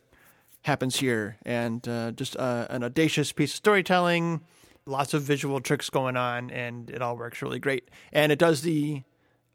[0.63, 4.41] happens here, and uh, just uh, an audacious piece of storytelling,
[4.87, 7.89] lots of visual tricks going on, and it all works really great.
[8.11, 9.03] And it does the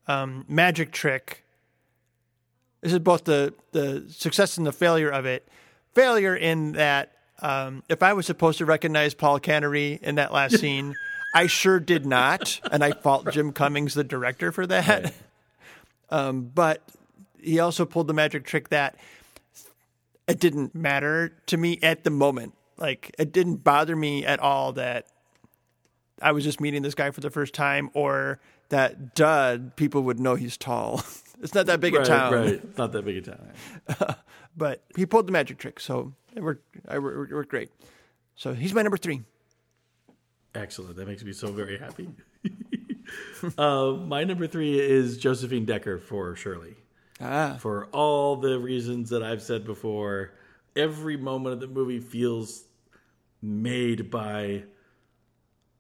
[0.07, 1.45] um, magic trick.
[2.83, 5.49] This is both the the success and the failure of it.
[5.95, 7.13] Failure in that
[7.43, 10.95] um, if I was supposed to recognize Paul Cannery in that last scene,
[11.35, 15.05] I sure did not, and I fault Jim Cummings, the director, for that.
[15.05, 15.15] Right.
[16.13, 16.83] Um, but
[17.41, 18.97] he also pulled the magic trick that
[20.27, 22.55] it didn't matter to me at the moment.
[22.79, 25.07] Like it didn't bother me at all that
[26.21, 30.21] I was just meeting this guy for the first time, or that dud people would
[30.21, 31.03] know he's tall.
[31.43, 32.49] it's not that big right, a town, right.
[32.55, 34.17] It's not that big a town.
[34.57, 36.77] but he pulled the magic trick, so it worked.
[36.91, 37.71] It worked, great.
[38.37, 39.23] So he's my number three.
[40.55, 40.97] Excellent.
[40.97, 42.09] That makes me so very happy.
[43.59, 46.77] uh, my number three is Josephine Decker for Shirley.
[47.21, 50.33] Ah, For all the reasons that I've said before,
[50.75, 52.65] every moment of the movie feels
[53.43, 54.65] made by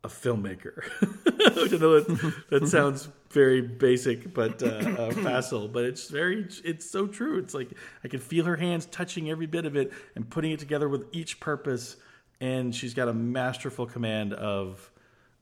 [0.02, 0.82] a filmmaker.
[1.56, 5.68] Which I know that, that sounds very basic, but uh, uh, facile.
[5.68, 7.38] But it's very, it's so true.
[7.38, 7.70] It's like
[8.04, 11.06] I can feel her hands touching every bit of it and putting it together with
[11.12, 11.96] each purpose.
[12.40, 14.90] And she's got a masterful command of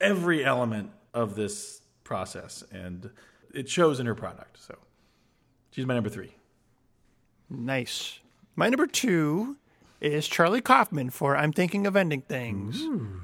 [0.01, 3.09] every element of this process, and
[3.53, 4.61] it shows in her product.
[4.61, 4.75] So
[5.71, 6.35] she's my number three.
[7.49, 8.19] nice.
[8.55, 9.55] My number two
[10.01, 12.81] is Charlie Kaufman for I'm Thinking of Ending Things.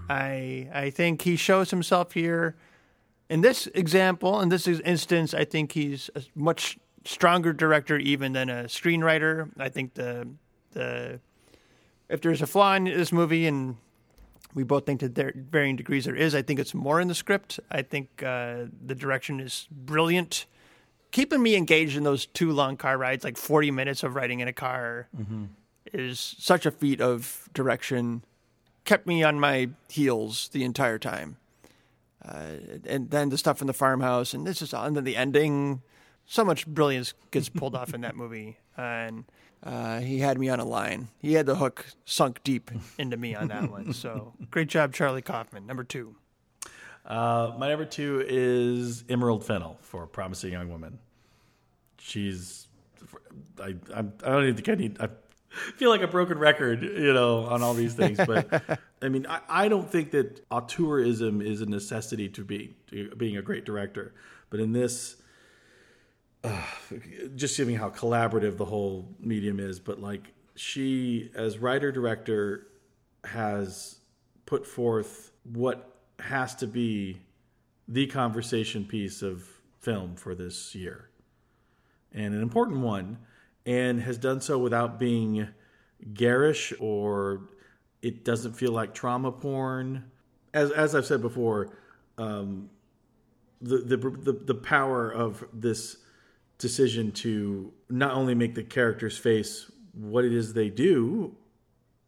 [0.09, 2.55] I I think he shows himself here.
[3.29, 8.49] In this example, in this instance, I think he's a much stronger director even than
[8.49, 9.49] a screenwriter.
[9.57, 10.27] I think the
[10.73, 11.19] the
[12.09, 13.77] if there's a flaw in this movie, and
[14.53, 17.15] we both think that there varying degrees there is, I think it's more in the
[17.15, 17.59] script.
[17.71, 20.45] I think uh, the direction is brilliant.
[21.11, 24.47] Keeping me engaged in those two long car rides, like 40 minutes of riding in
[24.47, 25.07] a car,
[25.93, 28.23] is such a feat of direction.
[28.83, 31.37] Kept me on my heels the entire time.
[32.23, 32.57] Uh,
[32.87, 35.81] and then the stuff in the farmhouse, and this is and then the ending.
[36.25, 39.25] So much brilliance gets pulled off in that movie, and
[39.63, 41.09] uh, he had me on a line.
[41.19, 43.93] He had the hook sunk deep into me on that one.
[43.93, 45.67] So great job, Charlie Kaufman.
[45.67, 46.15] Number two.
[47.05, 50.97] Uh, my number two is Emerald Fennell for Promising Young Woman.
[51.99, 52.67] She's,
[53.61, 54.99] I, I'm, I don't even think I need.
[54.99, 55.09] I
[55.75, 58.19] feel like a broken record, you know, on all these things.
[58.25, 63.15] But I mean, I, I don't think that auteurism is a necessity to be to
[63.15, 64.13] being a great director.
[64.49, 65.17] But in this,
[66.43, 66.61] uh,
[67.35, 72.67] just giving how collaborative the whole medium is, but like she, as writer director,
[73.23, 73.97] has
[74.45, 77.19] put forth what has to be
[77.87, 79.43] the conversation piece of
[79.79, 81.09] film for this year
[82.15, 83.17] and an important one
[83.65, 85.47] and has done so without being
[86.13, 87.49] garish or
[88.01, 90.11] it doesn't feel like trauma porn.
[90.53, 91.77] As as I've said before
[92.17, 92.69] um,
[93.61, 95.97] the, the the the power of this
[96.57, 101.35] decision to not only make the characters face what it is they do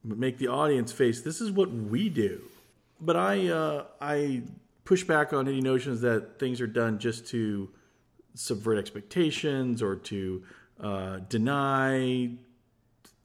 [0.05, 2.41] but make the audience face this is what we do.
[3.01, 4.43] But I uh, I
[4.85, 7.69] push back on any notions that things are done just to
[8.35, 10.43] subvert expectations or to
[10.79, 12.29] uh, deny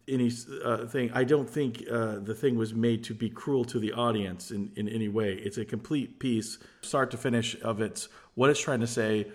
[0.08, 0.32] any
[0.64, 1.10] uh, thing.
[1.12, 4.72] I don't think uh, the thing was made to be cruel to the audience in,
[4.76, 5.34] in any way.
[5.34, 9.28] It's a complete piece, start to finish, of its what it's trying to say,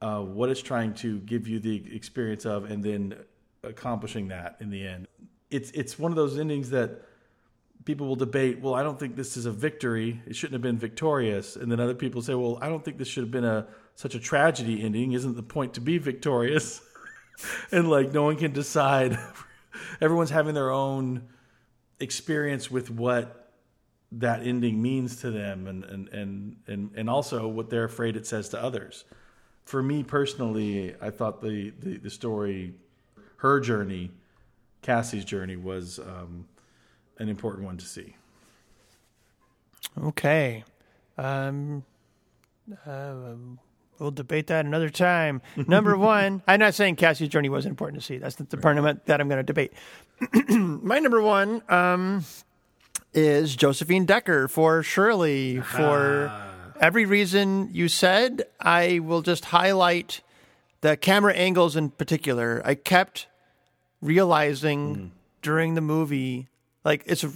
[0.00, 3.14] uh, what it's trying to give you the experience of, and then
[3.62, 5.06] accomplishing that in the end.
[5.50, 7.02] It's it's one of those endings that
[7.84, 10.20] people will debate, well, I don't think this is a victory.
[10.26, 11.56] It shouldn't have been victorious.
[11.56, 14.14] And then other people say, well, I don't think this should have been a such
[14.14, 15.12] a tragedy ending.
[15.12, 16.80] Isn't the point to be victorious?
[17.70, 19.18] and like no one can decide.
[20.00, 21.28] Everyone's having their own
[22.00, 23.52] experience with what
[24.12, 28.26] that ending means to them and and and and, and also what they're afraid it
[28.26, 29.04] says to others.
[29.64, 32.74] For me personally, I thought the, the, the story,
[33.36, 34.10] her journey,
[34.82, 36.46] Cassie's journey was um,
[37.18, 38.16] an important one to see.
[40.02, 40.64] Okay.
[41.16, 41.84] Um,
[42.86, 43.34] uh,
[44.02, 45.40] we'll debate that another time.
[45.56, 48.18] Number one, I'm not saying Cassie's journey wasn't important to see.
[48.18, 48.76] That's not the part
[49.06, 49.72] that I'm going to debate.
[50.48, 52.24] My number one um,
[53.14, 55.60] is Josephine Decker for Shirley.
[55.60, 56.32] For
[56.80, 60.20] every reason you said, I will just highlight
[60.80, 62.60] the camera angles in particular.
[62.64, 63.28] I kept
[64.00, 66.48] realizing during the movie,
[66.84, 67.32] like it's a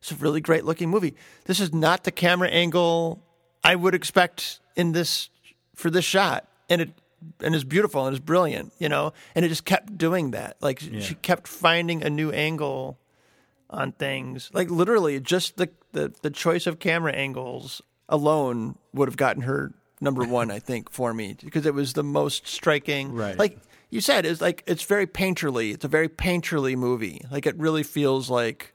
[0.00, 1.14] it's a really great looking movie.
[1.46, 3.20] This is not the camera angle
[3.64, 5.30] I would expect in this
[5.76, 6.90] for this shot, and it
[7.40, 9.12] and it's beautiful and it's brilliant, you know.
[9.34, 10.56] And it just kept doing that.
[10.60, 12.98] Like she kept finding a new angle
[13.70, 14.50] on things.
[14.52, 19.72] Like literally, just the the, the choice of camera angles alone would have gotten her
[20.00, 20.50] number one.
[20.50, 23.12] I think for me because it was the most striking.
[23.12, 23.38] Right.
[23.38, 23.58] Like
[23.90, 25.74] you said, it's like it's very painterly.
[25.74, 27.22] It's a very painterly movie.
[27.30, 28.74] Like it really feels like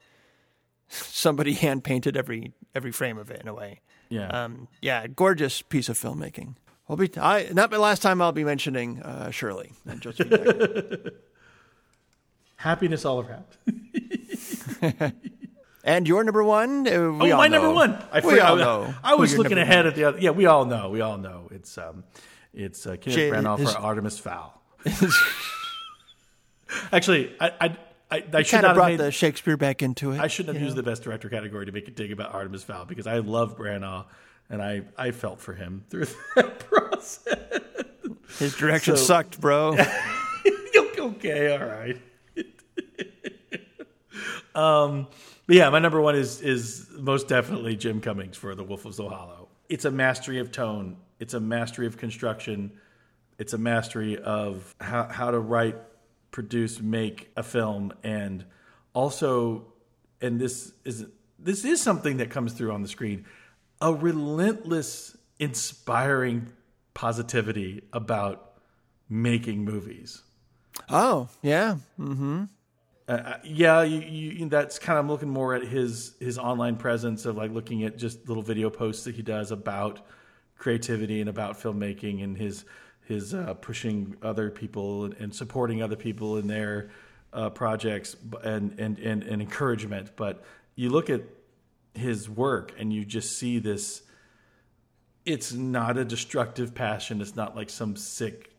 [0.88, 3.82] somebody hand painted every every frame of it in a way.
[4.10, 4.28] Yeah.
[4.28, 6.56] Um, yeah, gorgeous piece of filmmaking.
[6.92, 11.12] I'll be I, not the last time I'll be mentioning uh, Shirley and Josephine.
[12.58, 13.46] Happiness all around.
[15.86, 16.86] and your number one.
[16.86, 17.62] Uh, Oh, all my know.
[17.62, 17.98] number one.
[18.12, 18.94] I, we forgot- all know.
[19.02, 20.20] I was looking ahead at the other.
[20.20, 20.90] Yeah, we all know.
[20.90, 21.48] We all know.
[21.52, 22.04] It's um,
[22.54, 24.62] it's uh, Kenneth Jay- Branagh for Artemis Fowl.
[26.92, 27.78] Actually, I I,
[28.12, 30.20] I, I should have brought made, the Shakespeare back into it.
[30.20, 30.82] I shouldn't have used know?
[30.82, 34.08] the best director category to make a dig about Artemis Fowl because I love Branagh
[34.52, 37.40] and I I felt for him through that process.
[38.38, 39.76] His direction So- sucked, bro.
[41.00, 41.98] okay, all right.
[44.56, 45.08] um,
[45.48, 48.96] but yeah, my number one is is most definitely Jim Cummings for The Wolf of
[48.96, 49.48] Snow Hollow.
[49.70, 50.98] It's a mastery of tone.
[51.20, 52.72] It's a mastery of construction.
[53.38, 55.78] It's a mastery of how how to write,
[56.32, 58.46] produce, make a film, and
[58.94, 59.66] also,
[60.22, 61.06] and this is
[61.40, 63.26] this is something that comes through on the screen,
[63.82, 66.48] a relentless, inspiring
[66.94, 68.54] positivity about
[69.10, 70.22] making movies.
[70.90, 71.76] oh, yeah.
[73.08, 77.36] Uh, yeah, you, you, that's kind of looking more at his his online presence of
[77.36, 80.00] like looking at just little video posts that he does about
[80.58, 82.64] creativity and about filmmaking and his
[83.04, 86.90] his uh, pushing other people and, and supporting other people in their
[87.34, 90.12] uh, projects and, and and and encouragement.
[90.16, 90.44] But
[90.76, 91.22] you look at
[91.94, 94.04] his work and you just see this.
[95.26, 97.22] It's not a destructive passion.
[97.22, 98.52] It's not like some sick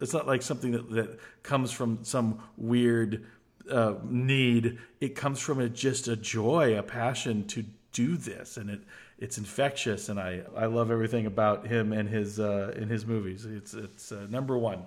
[0.00, 3.26] it's not like something that, that comes from some weird
[3.70, 4.78] uh, need.
[5.00, 8.80] It comes from a, just a joy, a passion to do this, and it
[9.18, 10.08] it's infectious.
[10.08, 13.44] And I, I love everything about him and his uh, in his movies.
[13.44, 14.84] It's it's uh, number one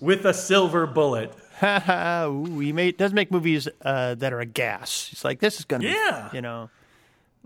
[0.00, 1.32] with a silver bullet.
[1.62, 5.08] Ooh, he made, does make movies uh, that are a gas.
[5.08, 6.28] He's like, this is going to Yeah.
[6.30, 6.70] be, you know.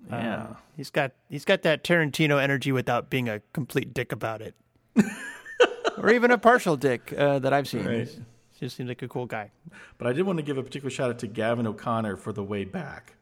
[0.09, 4.40] Yeah, Uh, he's got he's got that Tarantino energy without being a complete dick about
[4.40, 4.55] it,
[5.98, 7.84] or even a partial dick uh, that I've seen.
[7.84, 8.09] Right.
[8.09, 9.51] He just seems like a cool guy.
[9.98, 12.42] but I did want to give a particular shout out to Gavin O'Connor for The
[12.42, 13.14] Way Back.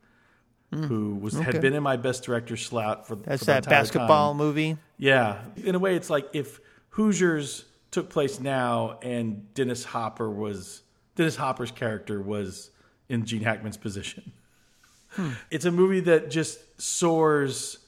[0.70, 1.44] Who was okay.
[1.44, 4.36] had been in my best director slot for That's for the that basketball time.
[4.36, 4.76] movie.
[4.98, 6.60] Yeah, in a way, it's like if
[6.90, 10.82] Hoosiers took place now and Dennis Hopper was
[11.16, 12.70] Dennis Hopper's character was
[13.08, 14.32] in Gene Hackman's position.
[15.10, 15.30] Hmm.
[15.50, 17.78] It's a movie that just soars.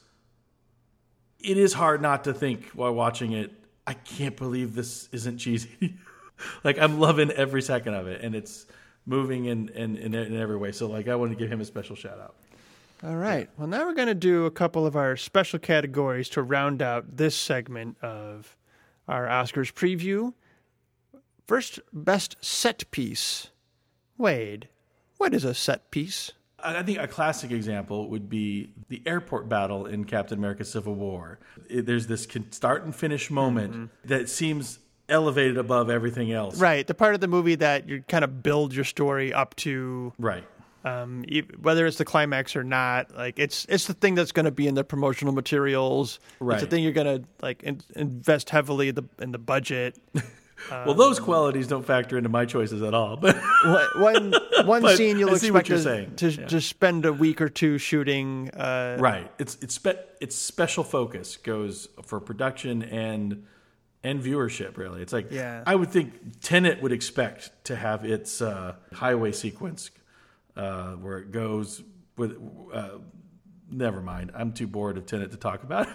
[1.39, 3.53] It is hard not to think while watching it.
[3.87, 5.97] I can't believe this isn't cheesy.
[6.65, 8.67] like I'm loving every second of it, and it's
[9.07, 10.73] moving in in, in in every way.
[10.73, 12.35] So like I want to give him a special shout out.
[13.03, 13.49] All right.
[13.57, 17.17] Well, now we're going to do a couple of our special categories to round out
[17.17, 18.57] this segment of
[19.11, 20.33] our Oscars preview.
[21.47, 23.49] First, best set piece.
[24.17, 24.69] Wade,
[25.19, 26.33] what is a set piece?
[26.63, 31.39] I think a classic example would be the airport battle in Captain America: Civil War.
[31.69, 34.09] There's this start and finish moment mm-hmm.
[34.09, 36.59] that seems elevated above everything else.
[36.59, 40.13] Right, the part of the movie that you kind of build your story up to,
[40.19, 40.45] Right.
[40.85, 41.25] Um,
[41.61, 43.15] whether it's the climax or not.
[43.17, 46.19] Like it's it's the thing that's going to be in the promotional materials.
[46.41, 49.99] It's the thing you're going to like in, invest heavily in the in the budget.
[50.71, 53.17] well, those qualities don't factor into my choices at all.
[53.17, 53.37] But
[53.97, 54.33] one
[54.65, 56.17] one But scene you'll I see what expect you're to, saying.
[56.17, 56.47] to Yeah.
[56.49, 58.51] to spend a week or two shooting.
[58.51, 63.45] Uh, right, it's it's spe- it's special focus goes for production and
[64.03, 64.77] and viewership.
[64.79, 65.63] Really, it's like Yeah.
[65.67, 69.91] I would think Tenet would expect to have its uh, highway sequence
[70.61, 71.83] uh, where it goes
[72.17, 72.37] with.
[72.73, 72.99] Uh,
[73.71, 75.89] never mind, I'm too bored of Tenet to talk about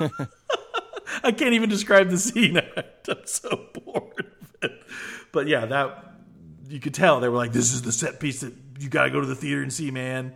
[0.00, 0.10] it.
[1.22, 2.56] I can't even describe the scene.
[3.08, 4.82] I'm so bored of it.
[5.30, 6.14] But yeah, that
[6.68, 9.10] you could tell they were like, "This is the set piece that you got to
[9.10, 10.34] go to the theater and see, man."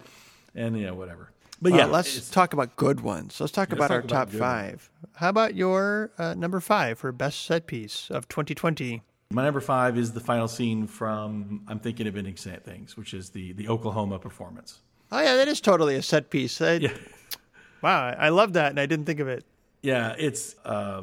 [0.54, 1.32] And you know, whatever.
[1.60, 3.40] But Well, yeah, let's talk about good ones.
[3.40, 4.90] Let's talk about talk our about top five.
[5.14, 9.02] How about your uh, number five for best set piece of 2020?
[9.30, 13.12] My number five is the final scene from I'm thinking of ending Sad things, which
[13.14, 14.80] is the the Oklahoma performance.
[15.12, 16.60] Oh yeah, that is totally a set piece.
[16.60, 16.92] I- Yeah,
[17.82, 19.44] Wow, I love that, and I didn't think of it.
[19.82, 21.02] yeah, it's uh,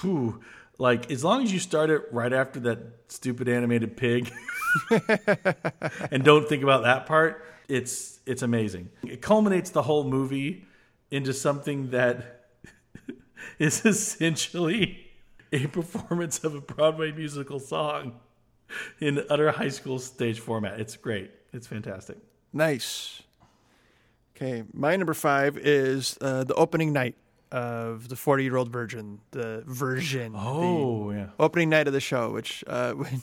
[0.00, 0.40] whew,
[0.78, 2.78] like as long as you start it right after that
[3.08, 4.30] stupid animated pig,
[6.10, 8.90] and don't think about that part, it's it's amazing.
[9.06, 10.64] It culminates the whole movie
[11.10, 12.46] into something that
[13.58, 15.03] is essentially
[15.52, 18.20] a performance of a Broadway musical song
[19.00, 20.80] in utter high school stage format.
[20.80, 21.30] It's great.
[21.52, 22.18] It's fantastic.
[22.52, 23.22] Nice.
[24.36, 27.14] Okay, my number five is uh, the opening night
[27.52, 30.32] of the Forty Year Old Virgin, the version.
[30.32, 31.26] the Oh, yeah.
[31.38, 33.22] opening night of the show, which uh, when,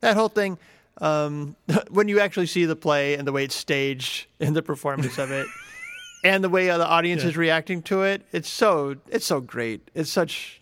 [0.00, 0.58] that whole thing,
[1.00, 1.54] um,
[1.90, 5.30] when you actually see the play and the way it's staged and the performance of
[5.30, 5.46] it,
[6.24, 9.88] and the way uh, the audience is reacting to it, it's so it's so great.
[9.94, 10.59] It's such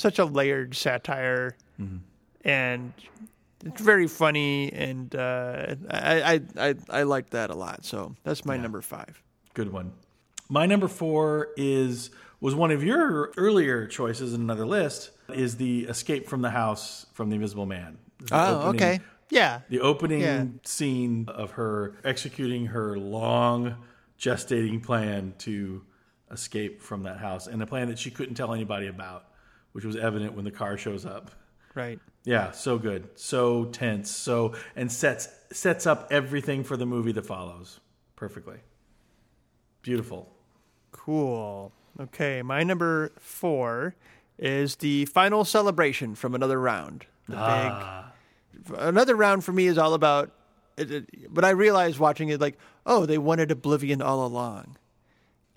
[0.00, 1.56] such a layered satire,
[2.44, 2.92] and
[3.64, 6.40] it's very funny, and uh, I, I
[6.70, 7.84] I I like that a lot.
[7.84, 9.22] So that's my number five.
[9.54, 9.92] Good one.
[10.48, 15.10] My number four is was one of your earlier choices in another list.
[15.32, 17.98] Is the escape from the house from the Invisible Man?
[18.18, 20.44] The Oh, opening- okay, yeah, The opening Yeah.
[20.64, 23.76] scene of her executing her long
[24.18, 25.82] gestating plan to
[26.30, 29.26] escape from that house, and a plan that she couldn't tell anybody about,
[29.72, 31.30] which was evident when the car shows up.
[31.74, 31.98] right.
[32.24, 37.24] Yeah, so good, so tense, so and sets sets up everything for the movie that
[37.24, 37.80] follows
[38.14, 38.58] perfectly.
[39.80, 40.30] Beautiful.
[40.92, 41.72] Cool.
[41.98, 43.94] Okay, my number four
[44.38, 47.06] is the final celebration from another round.
[47.28, 48.12] The ah.
[48.12, 50.32] big another round for me is all about.
[50.76, 54.76] It, it, but I realized watching it, like, oh, they wanted Oblivion all along.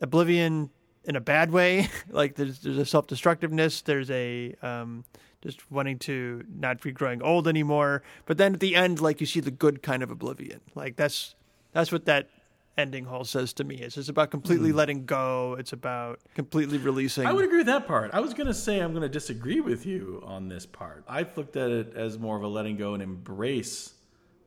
[0.01, 0.69] Oblivion
[1.05, 3.81] in a bad way, like there's there's a self destructiveness.
[3.81, 5.05] There's a um,
[5.41, 8.03] just wanting to not be growing old anymore.
[8.25, 10.61] But then at the end, like you see the good kind of Oblivion.
[10.75, 11.35] Like that's
[11.73, 12.29] that's what that
[12.77, 13.75] ending hole says to me.
[13.75, 15.55] It's just about completely letting go.
[15.59, 17.25] It's about completely releasing.
[17.25, 18.11] I would agree with that part.
[18.13, 21.03] I was going to say I'm going to disagree with you on this part.
[21.07, 23.93] I've looked at it as more of a letting go and embrace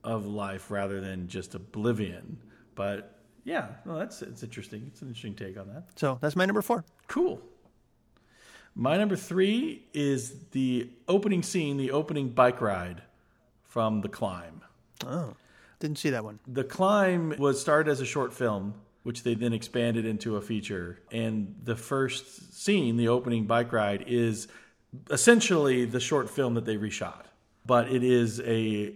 [0.03, 2.39] of life rather than just oblivion.
[2.75, 3.16] But
[3.47, 4.83] yeah, well, that's it's interesting.
[4.89, 5.85] It's an interesting take on that.
[5.95, 6.85] so that's my number four.
[7.07, 7.41] Cool.
[8.75, 13.03] My number three is the opening scene, the opening bike ride
[13.63, 14.63] from The Climb.
[15.07, 15.35] Oh,
[15.79, 16.41] didn't see that one.
[16.47, 18.75] The Climb was started as a short film,
[19.05, 20.99] which they then expanded into a feature.
[21.13, 24.49] And the first scene, the opening bike ride, is
[25.09, 27.27] essentially the short film that they reshot.
[27.65, 28.93] But it is a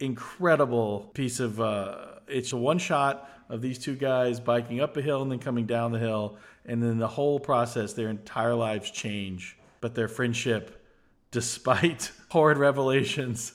[0.00, 1.60] incredible piece of.
[1.60, 5.38] Uh, it's a one shot of these two guys biking up a hill and then
[5.38, 10.08] coming down the hill, and then the whole process, their entire lives change, but their
[10.08, 10.82] friendship
[11.30, 13.54] despite horrid revelations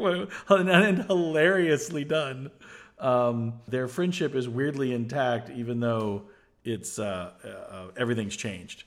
[0.50, 2.50] and hilariously done.
[2.98, 6.24] Um, their friendship is weirdly intact, even though
[6.64, 8.84] it's uh, uh, everything's changed.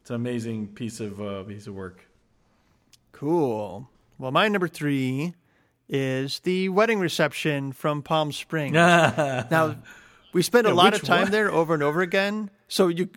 [0.00, 2.06] It's an amazing piece of uh, piece of work.
[3.12, 3.88] Cool.
[4.18, 5.34] Well, my number three
[5.92, 8.72] is the wedding reception from Palm Springs.
[8.74, 9.76] now,
[10.32, 11.30] we spent a lot of time one?
[11.30, 12.50] there over and over again.
[12.66, 13.10] So you,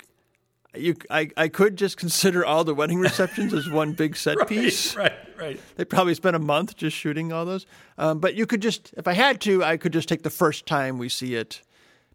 [0.75, 4.93] you, I, I could just consider all the wedding receptions as one big set piece.
[4.95, 5.59] Right, right.
[5.77, 7.65] They probably spent a month just shooting all those.
[7.97, 10.65] Um, but you could just, if I had to, I could just take the first
[10.65, 11.61] time we see it.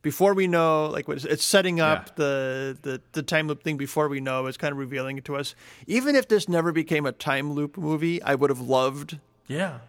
[0.03, 2.13] Before we know, like what is- it's setting up Yeah.
[2.17, 3.77] the, the the time loop thing.
[3.77, 5.55] Before we know, it's kind of revealing it to us.
[5.87, 9.81] Even if this never became a time loop movie, I would have loved Yeah.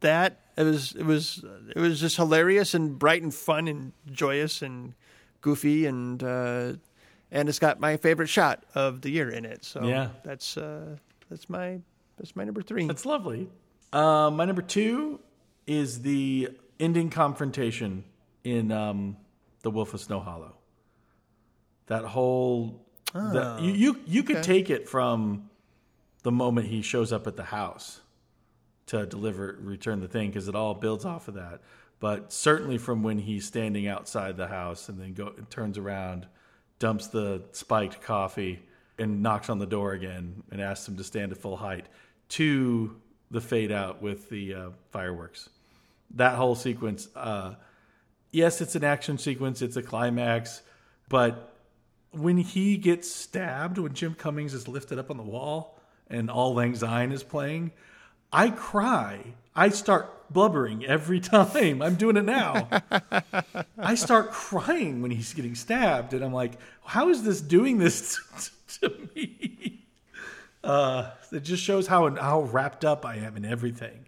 [0.00, 0.40] That.
[0.56, 1.44] It was it was
[1.74, 4.94] it was just hilarious and bright and fun and joyous and
[5.40, 6.72] goofy and uh,
[7.30, 9.64] and it's got my favorite shot of the year in it.
[9.64, 10.08] So Yeah.
[10.24, 10.96] that's uh,
[11.30, 11.78] that's my
[12.16, 12.86] that's my number three.
[12.86, 13.48] That's lovely.
[13.92, 15.20] Uh, my number two
[15.66, 18.04] is the ending confrontation
[18.44, 19.16] in um,
[19.62, 20.54] The Wolf of Snow Hollow.
[21.86, 22.84] That whole.
[23.14, 25.48] the, you, you, you could take it from
[26.22, 28.00] the moment he shows up at the house
[28.88, 31.60] to deliver, return the thing, because it all builds off of that.
[32.00, 36.26] But certainly from when he's standing outside the house and then go, turns around,
[36.78, 38.62] dumps the spiked coffee,
[38.98, 41.86] and knocks on the door again and asks him to stand at full height,
[42.28, 42.96] to
[43.30, 45.48] the fade out with the uh, fireworks.
[46.14, 47.54] That whole sequence, uh,
[48.32, 50.62] yes, it's an action sequence, it's a climax,
[51.08, 51.54] but
[52.10, 55.78] when he gets stabbed, when Jim Cummings is lifted up on the wall
[56.08, 57.72] and Auld Lang Syne is playing,
[58.32, 59.34] I cry.
[59.54, 61.82] I start blubbering every time.
[61.82, 62.68] I'm doing it now.
[63.78, 66.52] I start crying when he's getting stabbed, and I'm like,
[66.84, 68.18] how is this doing this
[68.80, 69.84] to me?
[70.62, 74.06] Uh, it just shows how how wrapped up I am in everything.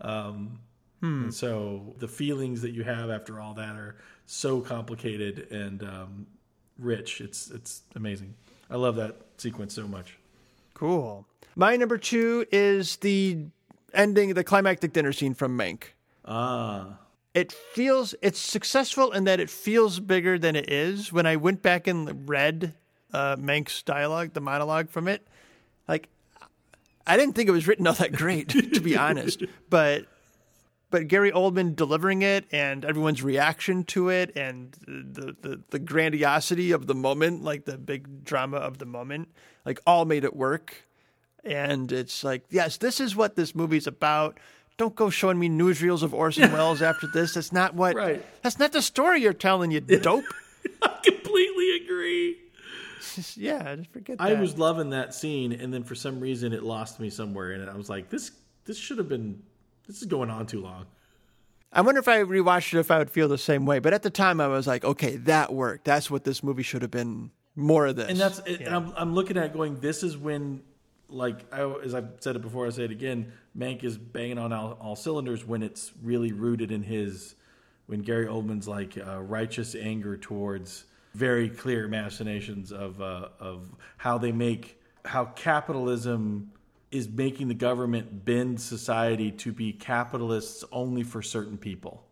[0.00, 0.60] Um,
[1.02, 3.96] And so the feelings that you have after all that are
[4.26, 6.26] so complicated and um,
[6.78, 7.20] rich.
[7.20, 8.34] It's it's amazing.
[8.70, 10.18] I love that sequence so much.
[10.72, 11.26] Cool.
[11.56, 13.46] My number two is the
[13.92, 15.84] ending, the climactic dinner scene from Mank.
[16.24, 16.98] Ah,
[17.32, 21.12] It feels it's successful in that it feels bigger than it is.
[21.12, 22.74] When I went back and read
[23.12, 25.26] uh, Mank's dialogue, the monologue from it,
[25.86, 26.08] like
[27.06, 29.42] I didn't think it was written all that great, to be honest.
[29.70, 30.06] But
[30.90, 36.72] but Gary Oldman delivering it and everyone's reaction to it and the, the the grandiosity
[36.72, 39.28] of the moment, like the big drama of the moment,
[39.64, 40.86] like all made it work.
[41.44, 44.38] And it's like, yes, this is what this movie's about.
[44.76, 47.34] Don't go showing me newsreels of Orson Welles after this.
[47.34, 47.94] That's not what.
[47.94, 48.24] Right.
[48.42, 49.70] That's not the story you're telling.
[49.70, 50.24] You dope.
[50.82, 52.38] I completely agree.
[53.14, 54.16] Just- yeah, just forget.
[54.18, 57.68] I was loving that scene, and then for some reason it lost me somewhere, and
[57.68, 58.32] I was like, "This,
[58.64, 59.42] this should have been.
[59.86, 60.86] This is going on too long."
[61.74, 63.80] I wonder if I rewatched it if I would feel the same way.
[63.80, 65.84] But at the time, I was like, okay, that worked.
[65.84, 67.32] That's what this movie should have been.
[67.56, 68.08] More of this.
[68.08, 70.62] And that's, and I'm, I'm looking at it going, this is when,
[71.08, 73.32] like, I, as I've said it before, I say it again.
[73.56, 77.34] Mank is banging on all, all cylinders when it's really rooted in his,
[77.86, 80.84] when Gary Oldman's like uh, righteous anger towards
[81.14, 86.50] very clear machinations of uh, of how they make how capitalism
[86.90, 92.04] is making the government bend society to be capitalists only for certain people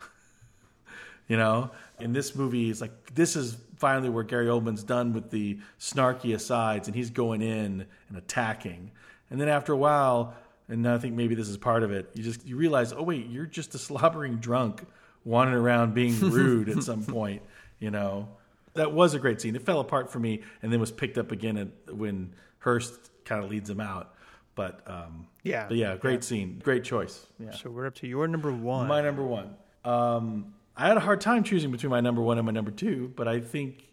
[1.28, 1.70] you know
[2.00, 6.34] in this movie it's like this is finally where gary oldman's done with the snarky
[6.34, 8.90] asides and he's going in and attacking.
[9.30, 10.34] And then after a while
[10.68, 13.26] and i think maybe this is part of it you just you realize oh wait
[13.28, 14.84] you're just a slobbering drunk
[15.24, 17.42] wandering around being rude at some point
[17.78, 18.28] you know?
[18.74, 19.56] That was a great scene.
[19.56, 23.42] It fell apart for me and then was picked up again at, when Hearst kind
[23.42, 24.14] of leads him out.
[24.54, 25.66] But um Yeah.
[25.68, 26.60] but yeah great scene.
[26.62, 27.26] Great choice.
[27.38, 27.52] Yeah.
[27.52, 28.86] So we're up to your number one.
[28.86, 29.54] my number one.
[29.84, 33.12] Um, I had a hard time choosing between my number one and my number two,
[33.16, 33.84] but I think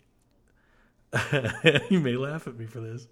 [1.89, 3.07] you may laugh at me for this.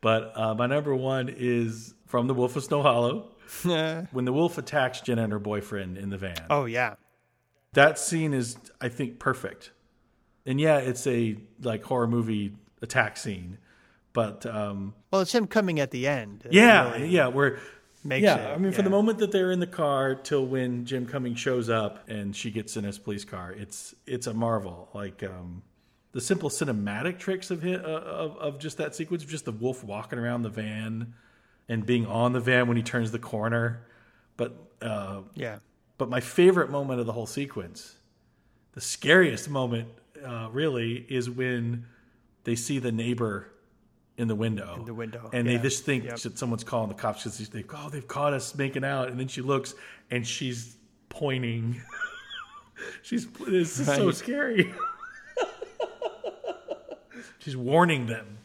[0.00, 3.28] But uh, my number one is from The Wolf of Snow Hollow
[4.10, 6.36] when the wolf attacks Jenna and her boyfriend in the van.
[6.50, 6.94] oh yeah.
[7.74, 9.70] That scene is, I think, perfect.
[10.44, 13.58] And yeah, it's a like horror movie attack scene,
[14.12, 16.46] but um, Well, it's him coming at the end.
[16.50, 17.60] Yeah, really yeah, where
[18.04, 21.38] yeah, I mean, for the moment that they're in the car till when Jim Cummings
[21.38, 24.88] shows up and she gets in his police car, it's it's a marvel.
[24.92, 25.62] Like um,
[26.12, 29.52] the simple cinematic tricks of, hit, uh, of of just that sequence, of just the
[29.52, 31.14] wolf walking around the van
[31.68, 33.86] and being on the van when he turns the corner.
[34.36, 35.58] But uh, Yeah.
[35.96, 37.96] but my favorite moment of the whole sequence,
[38.72, 39.88] the scariest moment,
[40.24, 41.86] uh, really, is when
[42.44, 43.51] they see the neighbor
[44.16, 44.76] in the window.
[44.78, 45.56] In the window, And yeah.
[45.56, 46.18] they just think Yep.
[46.18, 49.08] that someone's calling the cops because they oh, they've caught us making out.
[49.08, 49.74] And then she looks
[50.10, 50.76] and she's
[51.08, 51.80] pointing.
[53.02, 54.72] she's this is so scary.
[57.38, 58.38] she's warning them.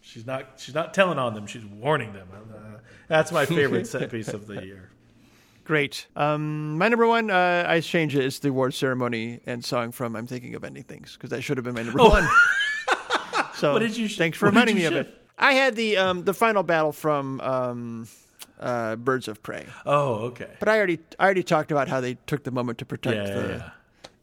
[0.00, 0.52] She's not.
[0.58, 1.46] She's not telling on them.
[1.46, 2.28] She's warning them.
[2.32, 2.78] Uh,
[3.08, 4.90] that's my favorite set piece of the year.
[5.64, 6.06] Great.
[6.14, 8.24] Um, my number one, uh, I changed it.
[8.24, 11.56] It's the award ceremony and song from "I'm Thinking of Ending Things" because that should
[11.56, 12.26] have been my number one.
[13.56, 13.72] so.
[13.72, 15.12] What did you sh- thanks for reminding me of it.
[15.38, 18.08] I had the um, the final battle from um,
[18.58, 20.48] uh, Birds of Prey, Oh, okay.
[20.58, 23.34] but I already I already talked about how they took the moment to protect Yeah,
[23.34, 23.70] the yeah.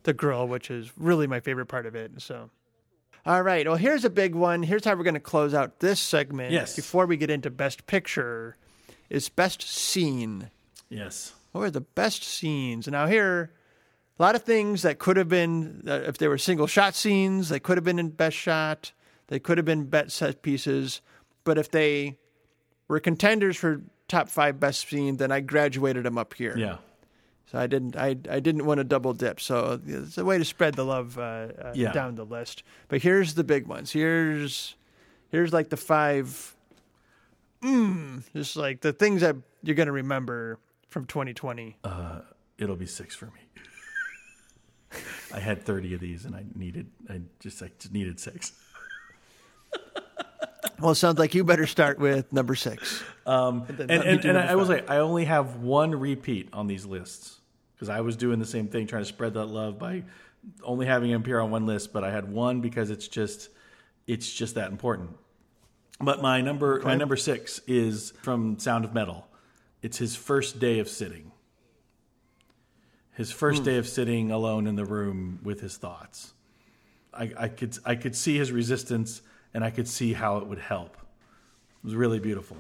[0.04, 2.12] the girl, which is really my favorite part of it.
[2.20, 2.50] So.
[3.26, 3.66] All right.
[3.66, 4.64] Well, here's a big one.
[4.64, 6.52] Here's how we're going to close out this segment.
[6.52, 6.76] Yes.
[6.76, 8.58] Before we get into best picture,
[9.10, 10.50] is best scene.
[10.90, 11.32] Yes.
[11.54, 12.86] What were the best scenes?
[12.86, 13.52] Now here,
[14.20, 17.48] a lot of things that could have been, uh, if they were single shot scenes,
[17.48, 18.92] they could have been in best shot.
[19.28, 21.02] They could have been bet set pieces.
[21.44, 22.18] But if they
[22.88, 26.56] were contenders for top five best scene, then I graduated them up here.
[26.58, 26.78] Yeah.
[27.52, 29.40] So I didn't, I, I didn't want to double dip.
[29.40, 31.92] So it's a way to spread the love uh, uh, Yeah.
[31.92, 32.64] down the list.
[32.88, 33.92] But here's the big ones.
[33.92, 34.76] Here's,
[35.30, 36.56] here's like the five.
[37.62, 40.60] Mm, just like the things that you're going to remember
[40.90, 41.78] from 2020.
[41.84, 42.20] Uh,
[42.58, 43.42] It'll be six for me.
[45.34, 46.88] I had thirty of these, and I needed.
[47.10, 48.52] I just I just needed six.
[50.80, 53.02] Well, it sounds like you better start with number six.
[53.26, 57.40] Um, and and, and I will say I only have one repeat on these lists
[57.74, 60.04] because I was doing the same thing, trying to spread that love by
[60.62, 61.94] only having him appear on one list.
[61.94, 63.48] But I had one because it's just
[64.08, 65.12] it's just that important.
[66.02, 69.26] But my number my number six is from Sound of Metal.
[69.82, 71.32] It's his first day of sitting.
[73.14, 73.66] His first Hmm.
[73.66, 76.34] day of sitting alone in the room with his thoughts.
[77.14, 79.22] I, I could I could see his resistance
[79.54, 80.96] and I could see how it would help.
[80.96, 82.58] It was really beautiful.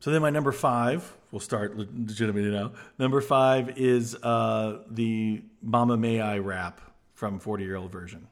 [0.00, 2.72] So then my number five, we'll start le- legitimately now.
[2.98, 6.80] Number five is uh, the Mama May I rap
[7.14, 8.26] from 40 Year Old Version.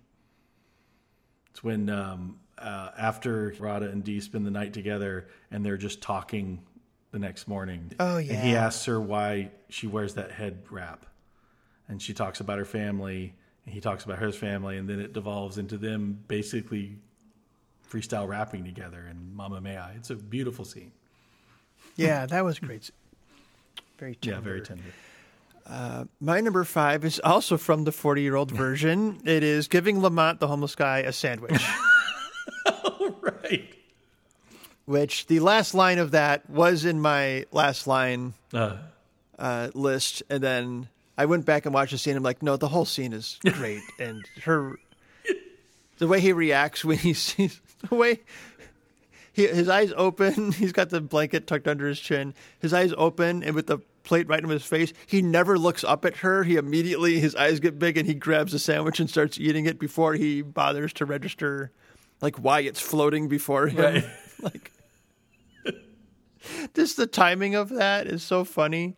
[1.50, 6.00] It's when um, uh, after Radha and Dee spend the night together and they're just
[6.00, 6.62] talking
[7.10, 7.92] the next morning.
[8.00, 8.34] Oh, yeah.
[8.34, 11.06] And he asks her why she wears that head wrap.
[11.88, 13.34] And she talks about her family
[13.64, 16.96] and he talks about his family and then it devolves into them basically
[17.92, 19.92] freestyle rapping together and Mama May I.
[19.92, 20.92] It's a beautiful scene.
[21.96, 22.90] Yeah, that was great.
[23.98, 24.36] Very tender.
[24.36, 26.08] Yeah, very tender.
[26.20, 29.20] My number five is also from the 40 year old version.
[29.24, 31.62] It is giving Lamont, the homeless guy, a sandwich,
[33.20, 33.68] right.
[34.86, 38.76] which the last line of that was in my last line Uh,
[39.38, 40.22] uh, list.
[40.30, 40.88] And then
[41.18, 42.16] I went back and watched the scene.
[42.16, 43.82] I'm like, no, the whole scene is great.
[43.98, 44.78] and her,
[45.98, 48.20] the way he reacts when he sees, the way
[49.32, 53.42] he, his eyes open, he's got the blanket tucked under his chin, his eyes open,
[53.42, 56.44] and with the plate right in his face, he never looks up at her.
[56.44, 59.78] He immediately, his eyes get big and he grabs the sandwich and starts eating it
[59.78, 61.70] before he bothers to register,
[62.20, 63.80] like, why it's floating before him.
[63.80, 64.04] Right.
[64.40, 64.72] like,
[66.74, 68.96] just the timing of that is so funny.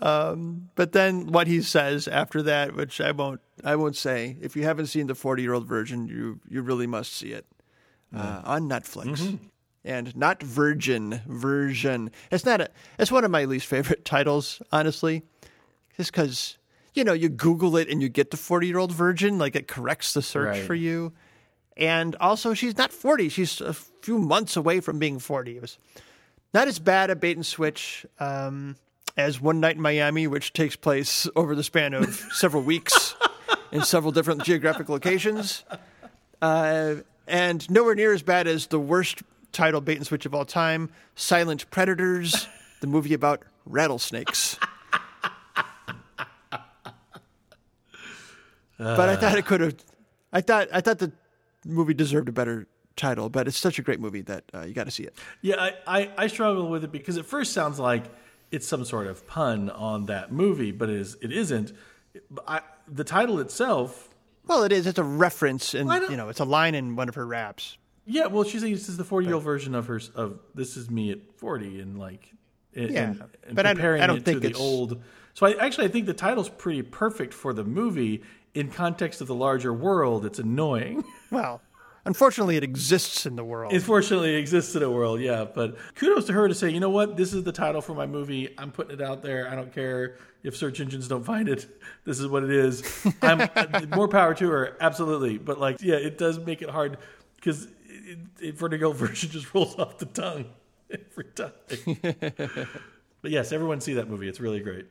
[0.00, 4.36] Um, but then what he says after that, which I won't, I won't say.
[4.42, 7.46] If you haven't seen the forty-year-old version, you you really must see it
[8.14, 9.38] uh, on Netflix.
[9.84, 12.10] And not Virgin version.
[12.32, 12.70] It's not a.
[12.98, 15.22] It's one of my least favorite titles, honestly,
[15.96, 16.58] just because
[16.92, 19.38] you know you Google it and you get the forty-year-old virgin.
[19.38, 20.62] like it corrects the search Right.
[20.66, 21.12] for you.
[21.76, 25.54] And also, she's not forty; she's a few months away from being forty.
[25.56, 25.78] It was
[26.52, 28.74] not as bad a bait and switch um,
[29.16, 33.14] as One Night in Miami, which takes place over the span of several weeks
[33.70, 35.64] in several different geographic locations,
[36.42, 36.94] uh,
[37.26, 39.22] and nowhere near as bad as the worst
[39.52, 42.46] title bait and switch of all time, Silent Predators,
[42.80, 44.58] the movie about rattlesnakes.
[48.78, 49.74] but I thought it could have.
[50.32, 51.12] I thought I thought the
[51.64, 52.66] movie deserved a better
[52.96, 55.14] title, but it's such a great movie that uh, you got to see it.
[55.42, 58.04] Yeah, I, I, I struggle with it because it first sounds like
[58.50, 61.72] it's some sort of pun on that movie, but it, is, it isn't.
[62.46, 64.08] I, the title itself,
[64.46, 64.86] Well, it is.
[64.86, 67.76] It's a reference, and I you know, it's a line in one of her raps.
[68.06, 68.26] yeah.
[68.26, 71.18] Well, she's saying this is the forty-year-old version of her of this is me at
[71.36, 72.32] forty, and like,
[72.74, 75.02] and, Yeah, and, and but I- comparing I don't it think to the it's- old.
[75.34, 78.22] So I actually I think the title's pretty perfect for the movie
[78.54, 80.24] in context of the larger world.
[80.24, 81.04] It's annoying.
[81.30, 81.60] Well,
[82.06, 83.72] unfortunately, it exists in the world.
[83.72, 85.44] Unfortunately, it exists in the world, yeah.
[85.44, 88.06] But kudos to her to say, you know what, this is the title for my
[88.06, 88.54] movie.
[88.56, 89.50] I'm putting it out there.
[89.50, 91.66] I don't care if search engines don't find it.
[92.04, 92.84] This is what it is.
[93.20, 93.48] I'm
[93.90, 95.38] more power to her, absolutely.
[95.38, 96.98] But like, yeah, it does make it hard
[97.34, 97.66] because
[98.54, 100.44] vertigo version just rolls off the tongue
[100.90, 101.50] every time.
[103.22, 104.28] but yes, everyone see that movie.
[104.28, 104.86] It's really great.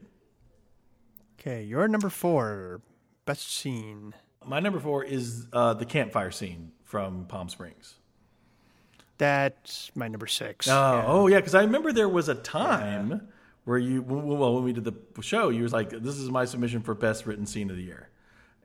[1.39, 2.82] okay, your number four,
[3.24, 4.13] best scene.
[4.45, 7.96] My number four is uh, the campfire scene from Palm Springs.
[9.18, 10.68] That's my number six.
[10.68, 13.28] Oh, oh yeah, because I remember there was a time
[13.64, 16.82] where you, well, when we did the show, you was like, "This is my submission
[16.82, 18.10] for best written scene of the year,"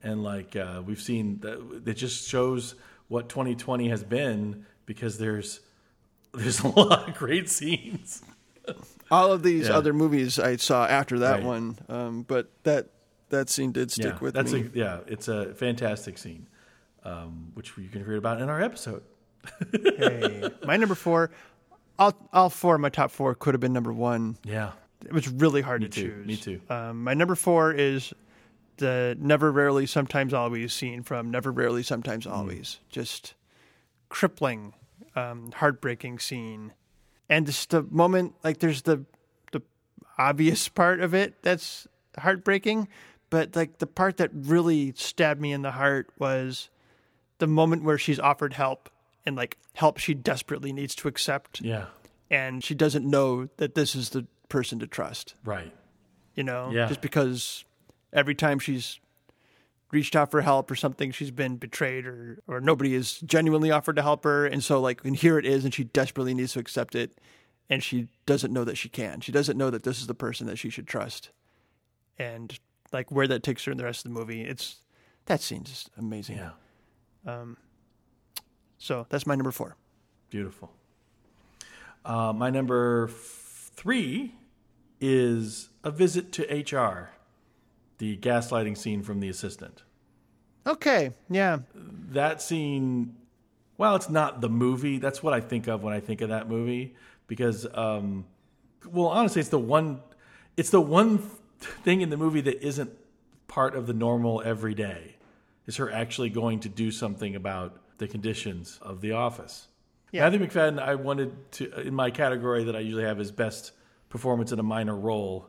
[0.03, 2.75] and like uh, we've seen that it just shows
[3.09, 5.61] what 2020 has been because there's
[6.35, 8.23] there's a lot of great scenes.
[9.11, 9.77] All of these Yeah.
[9.77, 11.43] other movies I saw after that Right.
[11.45, 12.89] one, um, but that
[13.29, 14.69] that scene did stick yeah, with that's me.
[14.75, 16.49] A, yeah, it's a fantastic scene,
[17.05, 19.03] um, which you can read about in our episode.
[19.73, 21.31] hey, my number four,
[21.99, 24.37] all all four of my top four could have been number one.
[24.45, 24.73] Yeah,
[25.05, 26.27] It was really hard to too, choose.
[26.27, 26.61] me too.
[26.69, 28.13] Um, my number four is
[28.77, 32.33] the never, rarely, sometimes, always scene from Never, Rarely, Sometimes, Mm.
[32.33, 32.79] Always.
[32.89, 33.35] Just
[34.09, 34.73] crippling,
[35.17, 36.73] um, heartbreaking scene,
[37.29, 39.05] and just the moment like there's the
[39.53, 39.63] the
[40.19, 41.87] obvious part of it that's
[42.19, 42.89] heartbreaking,
[43.31, 46.69] but like the part that really stabbed me in the heart was
[47.41, 48.89] the moment where she's offered help
[49.27, 51.61] and like help she desperately needs to accept.
[51.61, 51.87] Yeah,
[52.31, 55.35] and she doesn't know that this is the person to trust.
[55.45, 55.73] Right.
[56.35, 56.71] you know?
[56.73, 56.87] Yeah.
[56.87, 57.65] just because
[58.13, 58.99] every time she's
[59.93, 63.97] reached out for help or something she's been betrayed or or nobody has genuinely offered
[63.97, 64.47] to help her.
[64.47, 67.19] And so like and here it is and she desperately needs to accept it.
[67.69, 69.21] And she doesn't know that she can.
[69.21, 71.31] She doesn't know that this is the person that she should trust.
[72.19, 72.59] And
[72.93, 74.77] like where that takes her in the rest of the movie it's
[75.27, 76.39] that scene's just amazing.
[76.39, 76.51] Yeah,
[78.79, 79.77] so that's my number four
[80.31, 80.71] Beautiful.
[82.05, 84.35] Uh, my number f- three
[85.01, 87.11] is a visit to HR,
[87.99, 89.83] the gaslighting scene from The Assistant.
[90.67, 93.17] okay yeah That scene,
[93.77, 94.99] well, it's not the movie.
[94.99, 96.95] That's what I think of when I think of that movie
[97.27, 98.25] because, um,
[98.89, 100.01] well, honestly, it's the one,
[100.57, 102.91] it's the one th- thing in the movie that isn't
[103.49, 105.17] part of the normal everyday.
[105.71, 109.69] Is her actually going to do something about the conditions of the office?
[110.11, 110.29] Yeah.
[110.29, 113.71] Matthew Macfadyen, I wanted to in my category that I usually have as best
[114.09, 115.49] performance in a minor role.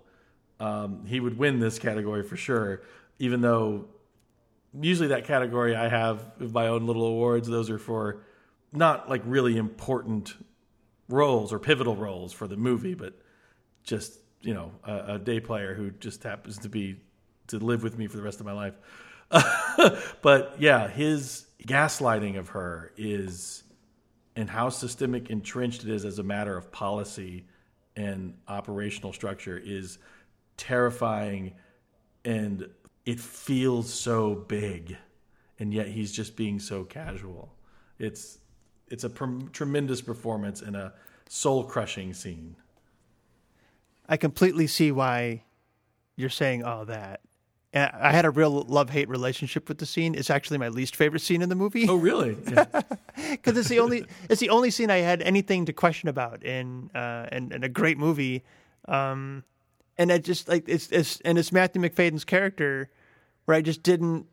[0.59, 2.83] Um, he would win this category for sure,
[3.17, 3.85] even though
[4.79, 7.47] usually that category I have my own little awards.
[7.47, 8.21] Those are for
[8.71, 10.35] not like really important
[11.09, 13.19] roles or pivotal roles for the movie, but
[13.83, 16.97] just you know a, a day player who just happens to be
[17.47, 18.75] to live with me for the rest of my life.
[20.21, 23.63] but yeah, his gaslighting of her is,
[24.35, 27.45] and how systemic entrenched it is as a matter of policy
[27.95, 29.97] and operational structure is
[30.57, 31.53] terrifying,
[32.25, 32.69] and
[33.05, 34.97] it feels so big,
[35.59, 37.53] and yet he's just being so casual.
[37.99, 38.39] It's
[38.87, 40.93] it's a pr- tremendous performance and a
[41.29, 42.55] soul crushing scene.
[44.07, 45.43] I completely see why
[46.17, 47.20] you're saying all that.
[47.73, 50.13] And I had a real love hate relationship with the scene.
[50.13, 52.35] It's actually my least favorite scene in the movie Oh, really?
[52.51, 52.65] Yeah.
[53.31, 56.91] because it's the only it's the only scene I had anything to question about in
[56.93, 58.43] uh, in, in a great movie.
[58.87, 59.43] Um,
[59.97, 62.89] and I just like it's it's and it's Matthew Macfadyen's character
[63.45, 64.25] where I just didn't.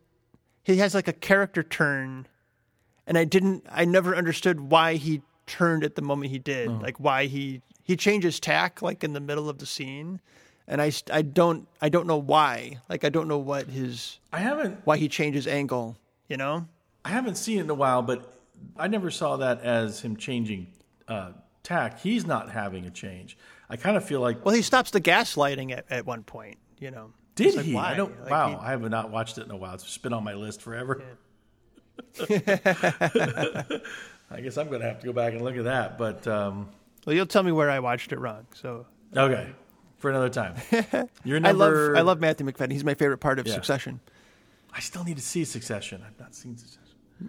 [0.63, 2.27] He has like a character turn,
[3.07, 3.65] and I didn't.
[3.71, 6.69] I never understood why he turned at the moment he did.
[6.69, 10.19] Like why he he changes tack like in the middle of the scene,
[10.69, 12.77] and I I don't I don't know why.
[12.87, 15.97] Like I don't know what his I haven't why he changes angle.
[16.29, 16.67] You know.
[17.03, 18.39] I haven't seen it in a while, but
[18.77, 20.67] I never saw that as him changing
[21.07, 21.31] uh,
[21.63, 21.99] tack.
[21.99, 23.37] He's not having a change.
[23.69, 26.91] I kind of feel like Well, he stops the gaslighting at, at one point, you
[26.91, 27.11] know.
[27.35, 27.73] did like, he?
[27.73, 27.91] why?
[27.91, 28.19] I don't.
[28.21, 29.75] Like, wow, he- I have not watched it in a while.
[29.75, 31.01] It's been on my list forever.
[34.31, 35.97] I guess I'm going to have to go back and look at that.
[35.97, 36.69] But um,
[37.05, 38.45] well, you'll tell me where I watched it wrong.
[38.53, 39.49] So okay,
[39.99, 40.55] for another time.
[41.23, 41.97] Your I love number.
[41.97, 42.71] I love Matthew Macfadyen.
[42.71, 43.53] He's my favorite part of Yeah.
[43.53, 43.99] Succession.
[44.73, 46.01] I still need to see Succession.
[46.05, 46.83] I've not seen Succession.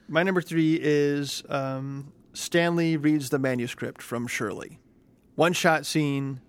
[0.08, 4.78] My number three is um, Stanley reads the manuscript from Shirley.
[5.34, 6.40] One shot scene,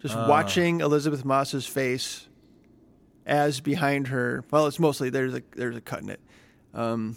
[0.00, 0.28] just Ah.
[0.28, 2.28] watching Elisabeth Moss's face
[3.26, 4.44] as behind her.
[4.50, 6.20] Well, it's mostly there's a there's a cut in it,
[6.74, 7.16] um,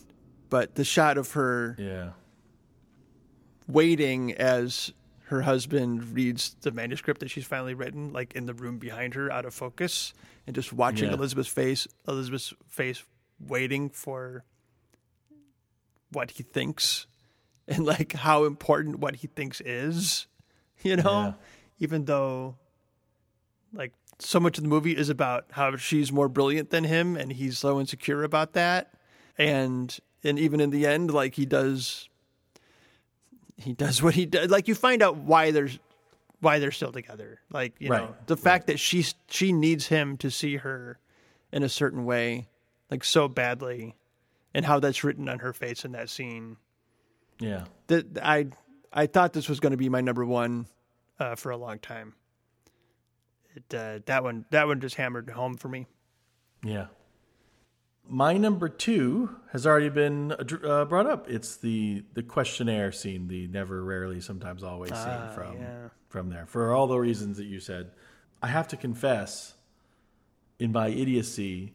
[0.49, 2.11] but the shot of her Yeah.
[3.67, 4.91] waiting as
[5.27, 9.31] her husband reads the manuscript that she's finally written, like in the room behind her,
[9.31, 10.13] out of focus,
[10.45, 11.15] and just watching Yeah.
[11.15, 13.03] Elisabeth's face, Elisabeth's face,
[13.39, 14.43] waiting for
[16.11, 17.07] what he thinks,
[17.67, 20.27] and like how important what he thinks is,
[20.83, 21.33] you know, Yeah.
[21.79, 22.55] even though,
[23.73, 27.33] like, so much of the movie is about how she's more brilliant than him, and
[27.33, 28.93] he's so insecure about that,
[29.37, 32.09] and and even in the end, like he does
[33.57, 34.49] he does what he does.
[34.49, 35.79] Like you find out why there's
[36.39, 37.39] why they're still together.
[37.51, 40.99] Like you know Right, the fact that she she needs him to see her
[41.51, 42.49] in a certain way,
[42.91, 43.95] like so badly,
[44.53, 46.57] and how that's written on her face in that scene.
[47.39, 47.65] Yeah.
[47.87, 48.47] That I
[48.91, 50.67] I thought this was going to be my number one
[51.19, 52.13] uh, for a long time.
[53.55, 55.87] It uh, that one that one just hammered home for me.
[56.63, 56.87] Yeah.
[58.07, 61.29] My number two has already been uh, brought up.
[61.29, 65.89] It's the the questionnaire scene, the never, rarely, sometimes, always scene from yeah.
[66.07, 66.45] from there.
[66.45, 67.91] For all the reasons that you said,
[68.41, 69.55] I have to confess,
[70.59, 71.73] in my idiocy,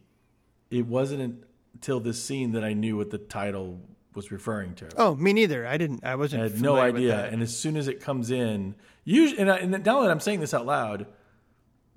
[0.70, 3.80] it wasn't until this scene that I knew what the title
[4.14, 4.88] was referring to.
[4.96, 5.66] Oh, me neither.
[5.66, 6.04] I didn't.
[6.04, 6.42] I wasn't.
[6.42, 7.26] I had no idea.
[7.26, 8.74] And as soon as it comes in,
[9.04, 11.06] usually, and, I, and now that I'm saying this out loud,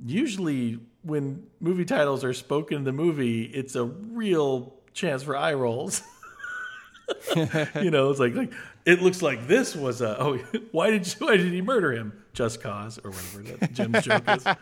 [0.05, 5.53] usually when movie titles are spoken in the movie, it's a real chance for eye
[5.53, 6.01] rolls.
[7.35, 8.53] you know, it's like like
[8.85, 10.37] it looks like this was a oh
[10.71, 12.13] why did you, why did he murder him?
[12.33, 14.45] Just cause or whatever that Jim's joke is.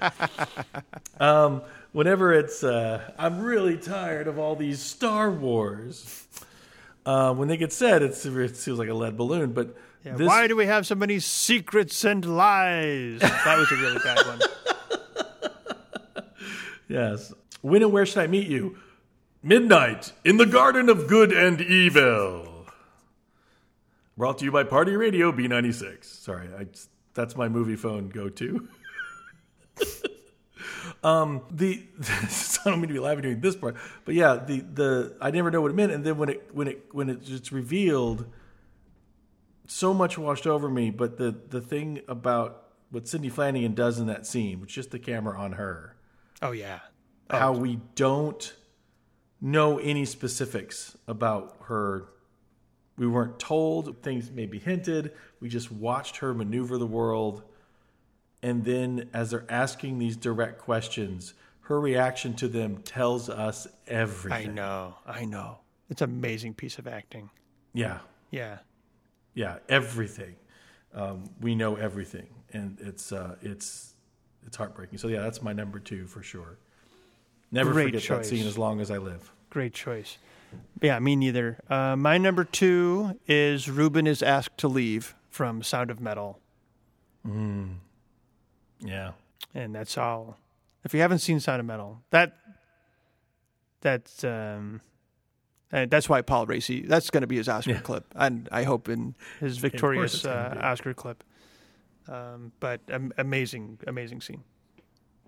[1.20, 1.62] Um,
[1.92, 6.28] whenever it's uh, I'm really tired of all these Star Wars.
[7.06, 9.53] Uh, when they get said, it's, it feels like a lead balloon.
[9.53, 13.20] But Yeah, this, Why do we have so many secrets and lies?
[13.20, 14.40] That was a really bad one.
[16.91, 17.34] Yes.
[17.61, 18.77] When and where should I meet you?
[19.41, 22.65] Midnight in the Garden of Good and Evil.
[24.18, 26.03] Brought to you by Party Radio B96.
[26.03, 26.68] Sorry, I,
[27.13, 28.68] that's my movie phone go to.
[31.03, 31.81] um, the
[32.65, 35.49] I don't mean to be laughing during this part, but yeah, the the I never
[35.49, 38.26] know what it meant, and then when it when it when it just revealed,
[39.65, 40.91] so much washed over me.
[40.91, 44.99] But the the thing about what Sidney Flanigan does in that scene, which just the
[44.99, 45.95] camera on her,
[46.41, 46.80] Oh yeah.
[47.30, 48.53] how we don't
[49.39, 52.05] know any specifics about her.
[52.97, 55.13] We weren't told things may be hinted.
[55.39, 57.43] We just watched her maneuver the world.
[58.43, 64.49] And then, as they're asking these direct questions, her reaction to them tells us everything.
[64.49, 64.95] I know.
[65.05, 65.59] I know.
[65.89, 67.30] It's amazing piece of acting.
[67.73, 67.99] Yeah,
[68.31, 68.59] Yeah.
[69.34, 70.35] yeah, everything.
[70.93, 73.90] Um, we know everything, and it's uh, it's
[74.45, 74.97] it's heartbreaking.
[74.97, 76.57] So yeah, that's my number two for sure.
[77.51, 79.31] Never Great forget that scene as long as I live.
[79.49, 80.18] Great choice.
[80.81, 81.59] Yeah, me neither.
[81.69, 86.39] Uh, my number two is Ruben is asked to leave from Sound of Metal.
[87.26, 89.11] Yeah.
[89.53, 90.38] and that's all.
[90.84, 92.35] If you haven't seen Sound of Metal, that
[93.81, 94.81] that's um,
[95.69, 96.88] that's why Paul Raci.
[96.88, 97.80] That's going to be his Oscar Yeah.
[97.80, 100.57] clip, and I hope in his victorious uh.
[100.61, 101.23] Oscar clip.
[102.07, 104.44] Um, but um, amazing, amazing scene,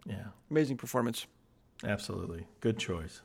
[0.05, 1.27] Yeah, amazing performance.
[1.83, 2.47] absolutely.
[2.61, 3.21] Good choice.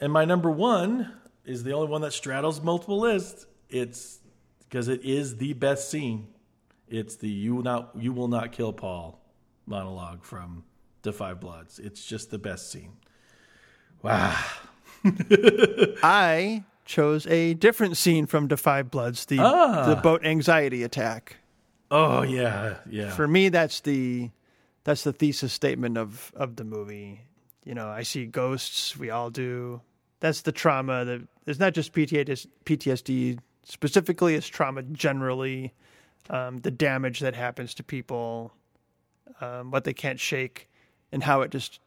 [0.00, 1.12] And my number one
[1.44, 3.46] is the only one that straddles multiple lists.
[3.70, 4.20] It's
[4.68, 6.28] because it is the best scene.
[6.88, 9.20] It's the "You will not, you will not kill Paul"
[9.66, 10.64] monologue from
[11.02, 11.78] The Five Bloods.
[11.78, 12.92] It's just the best scene.
[14.02, 14.38] Wow.
[16.02, 19.86] I chose a different scene from Da Five Bloods, the Ah.
[19.88, 21.36] the boat anxiety attack.
[21.90, 23.10] Oh yeah, yeah.
[23.10, 24.30] For me, that's the
[24.84, 27.22] that's the thesis statement of of the movie.
[27.64, 28.96] You know, I see ghosts.
[28.96, 29.80] We all do.
[30.20, 31.04] That's the trauma.
[31.04, 32.48] That it's not just PTSD.
[32.64, 35.74] PTSD specifically, it's trauma generally.
[36.28, 38.52] Um, the damage that happens to people,
[39.40, 40.68] um, what they can't shake,
[41.12, 41.78] and how it just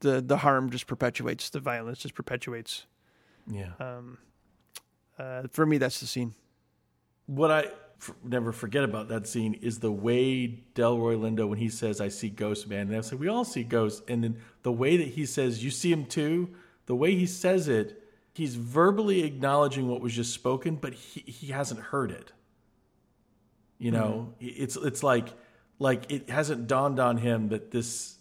[0.00, 1.50] the the harm just perpetuates.
[1.50, 2.86] The violence just perpetuates.
[3.50, 3.72] yeah.
[5.18, 6.34] Uh, for me, that's the scene.
[7.26, 11.68] what I f- never forget about that scene is the way Delroy Lindo when he
[11.68, 14.72] says, "I see ghosts, man," and I say, "We all see ghosts," and then the
[14.72, 16.50] way that he says, "You see him too,"
[16.86, 18.02] the way he says it,
[18.32, 22.32] he's verbally acknowledging what was just spoken, but he he hasn't heard it.
[23.78, 24.60] You know, mm-hmm.
[24.62, 25.28] it's it's like
[25.78, 28.16] like it hasn't dawned on him that this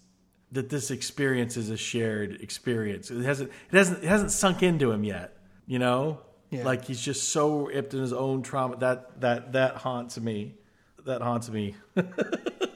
[0.52, 3.12] that this experience is a shared experience.
[3.12, 5.38] It hasn't it hasn't it hasn't sunk into him yet.
[5.66, 6.22] You know,
[6.58, 6.64] Yeah.
[6.66, 10.56] like he's just so ripped in his own trauma that that that haunts me.
[11.06, 11.76] That haunts me.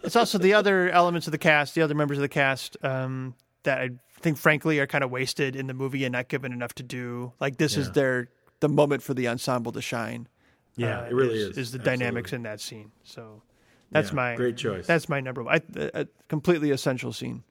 [0.02, 3.36] It's also the other elements of the cast, the other members of the cast um,
[3.62, 3.90] that I
[4.22, 7.32] think, frankly, are kind of wasted in the movie and not given enough to do.
[7.40, 8.30] Like this is their
[8.60, 10.28] the moment for the ensemble to shine.
[10.76, 11.58] Yeah, uh, it really is.
[11.60, 11.98] Is the Absolutely.
[12.06, 12.92] dynamics in that scene?
[13.04, 13.44] So
[13.92, 14.88] that's Yeah, my great choice.
[14.88, 15.54] That's my number one.
[15.56, 17.44] I, a, a completely essential scene.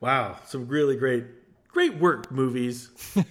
[0.00, 1.24] Wow, some really great
[1.68, 2.90] great work movies.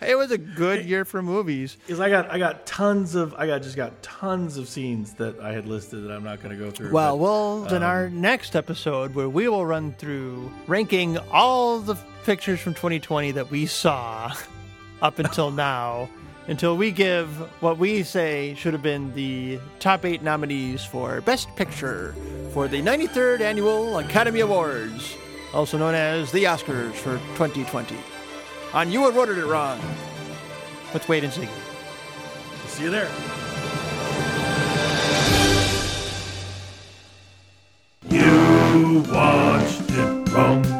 [0.00, 1.76] It was a good year for movies.
[1.86, 5.38] Because I got I got tons of I got just got tons of scenes that
[5.40, 6.92] I had listed that I'm not going to go through.
[6.92, 11.78] Well, but- well, in our um, next episode, where we will run through ranking all
[11.78, 11.94] the
[12.24, 14.32] pictures from 2020 that we saw
[15.02, 16.08] up until now,
[16.48, 17.28] until we give
[17.62, 22.14] what we say should have been the top eight nominees for Best Picture
[22.52, 25.16] for the 93rd Annual Academy Awards,
[25.52, 27.96] also known as the Oscars for 2020.
[28.72, 29.80] On You Awarded It Wrong.
[30.92, 31.48] Let's wait and see.
[32.66, 33.10] see you there.
[38.10, 40.71] You want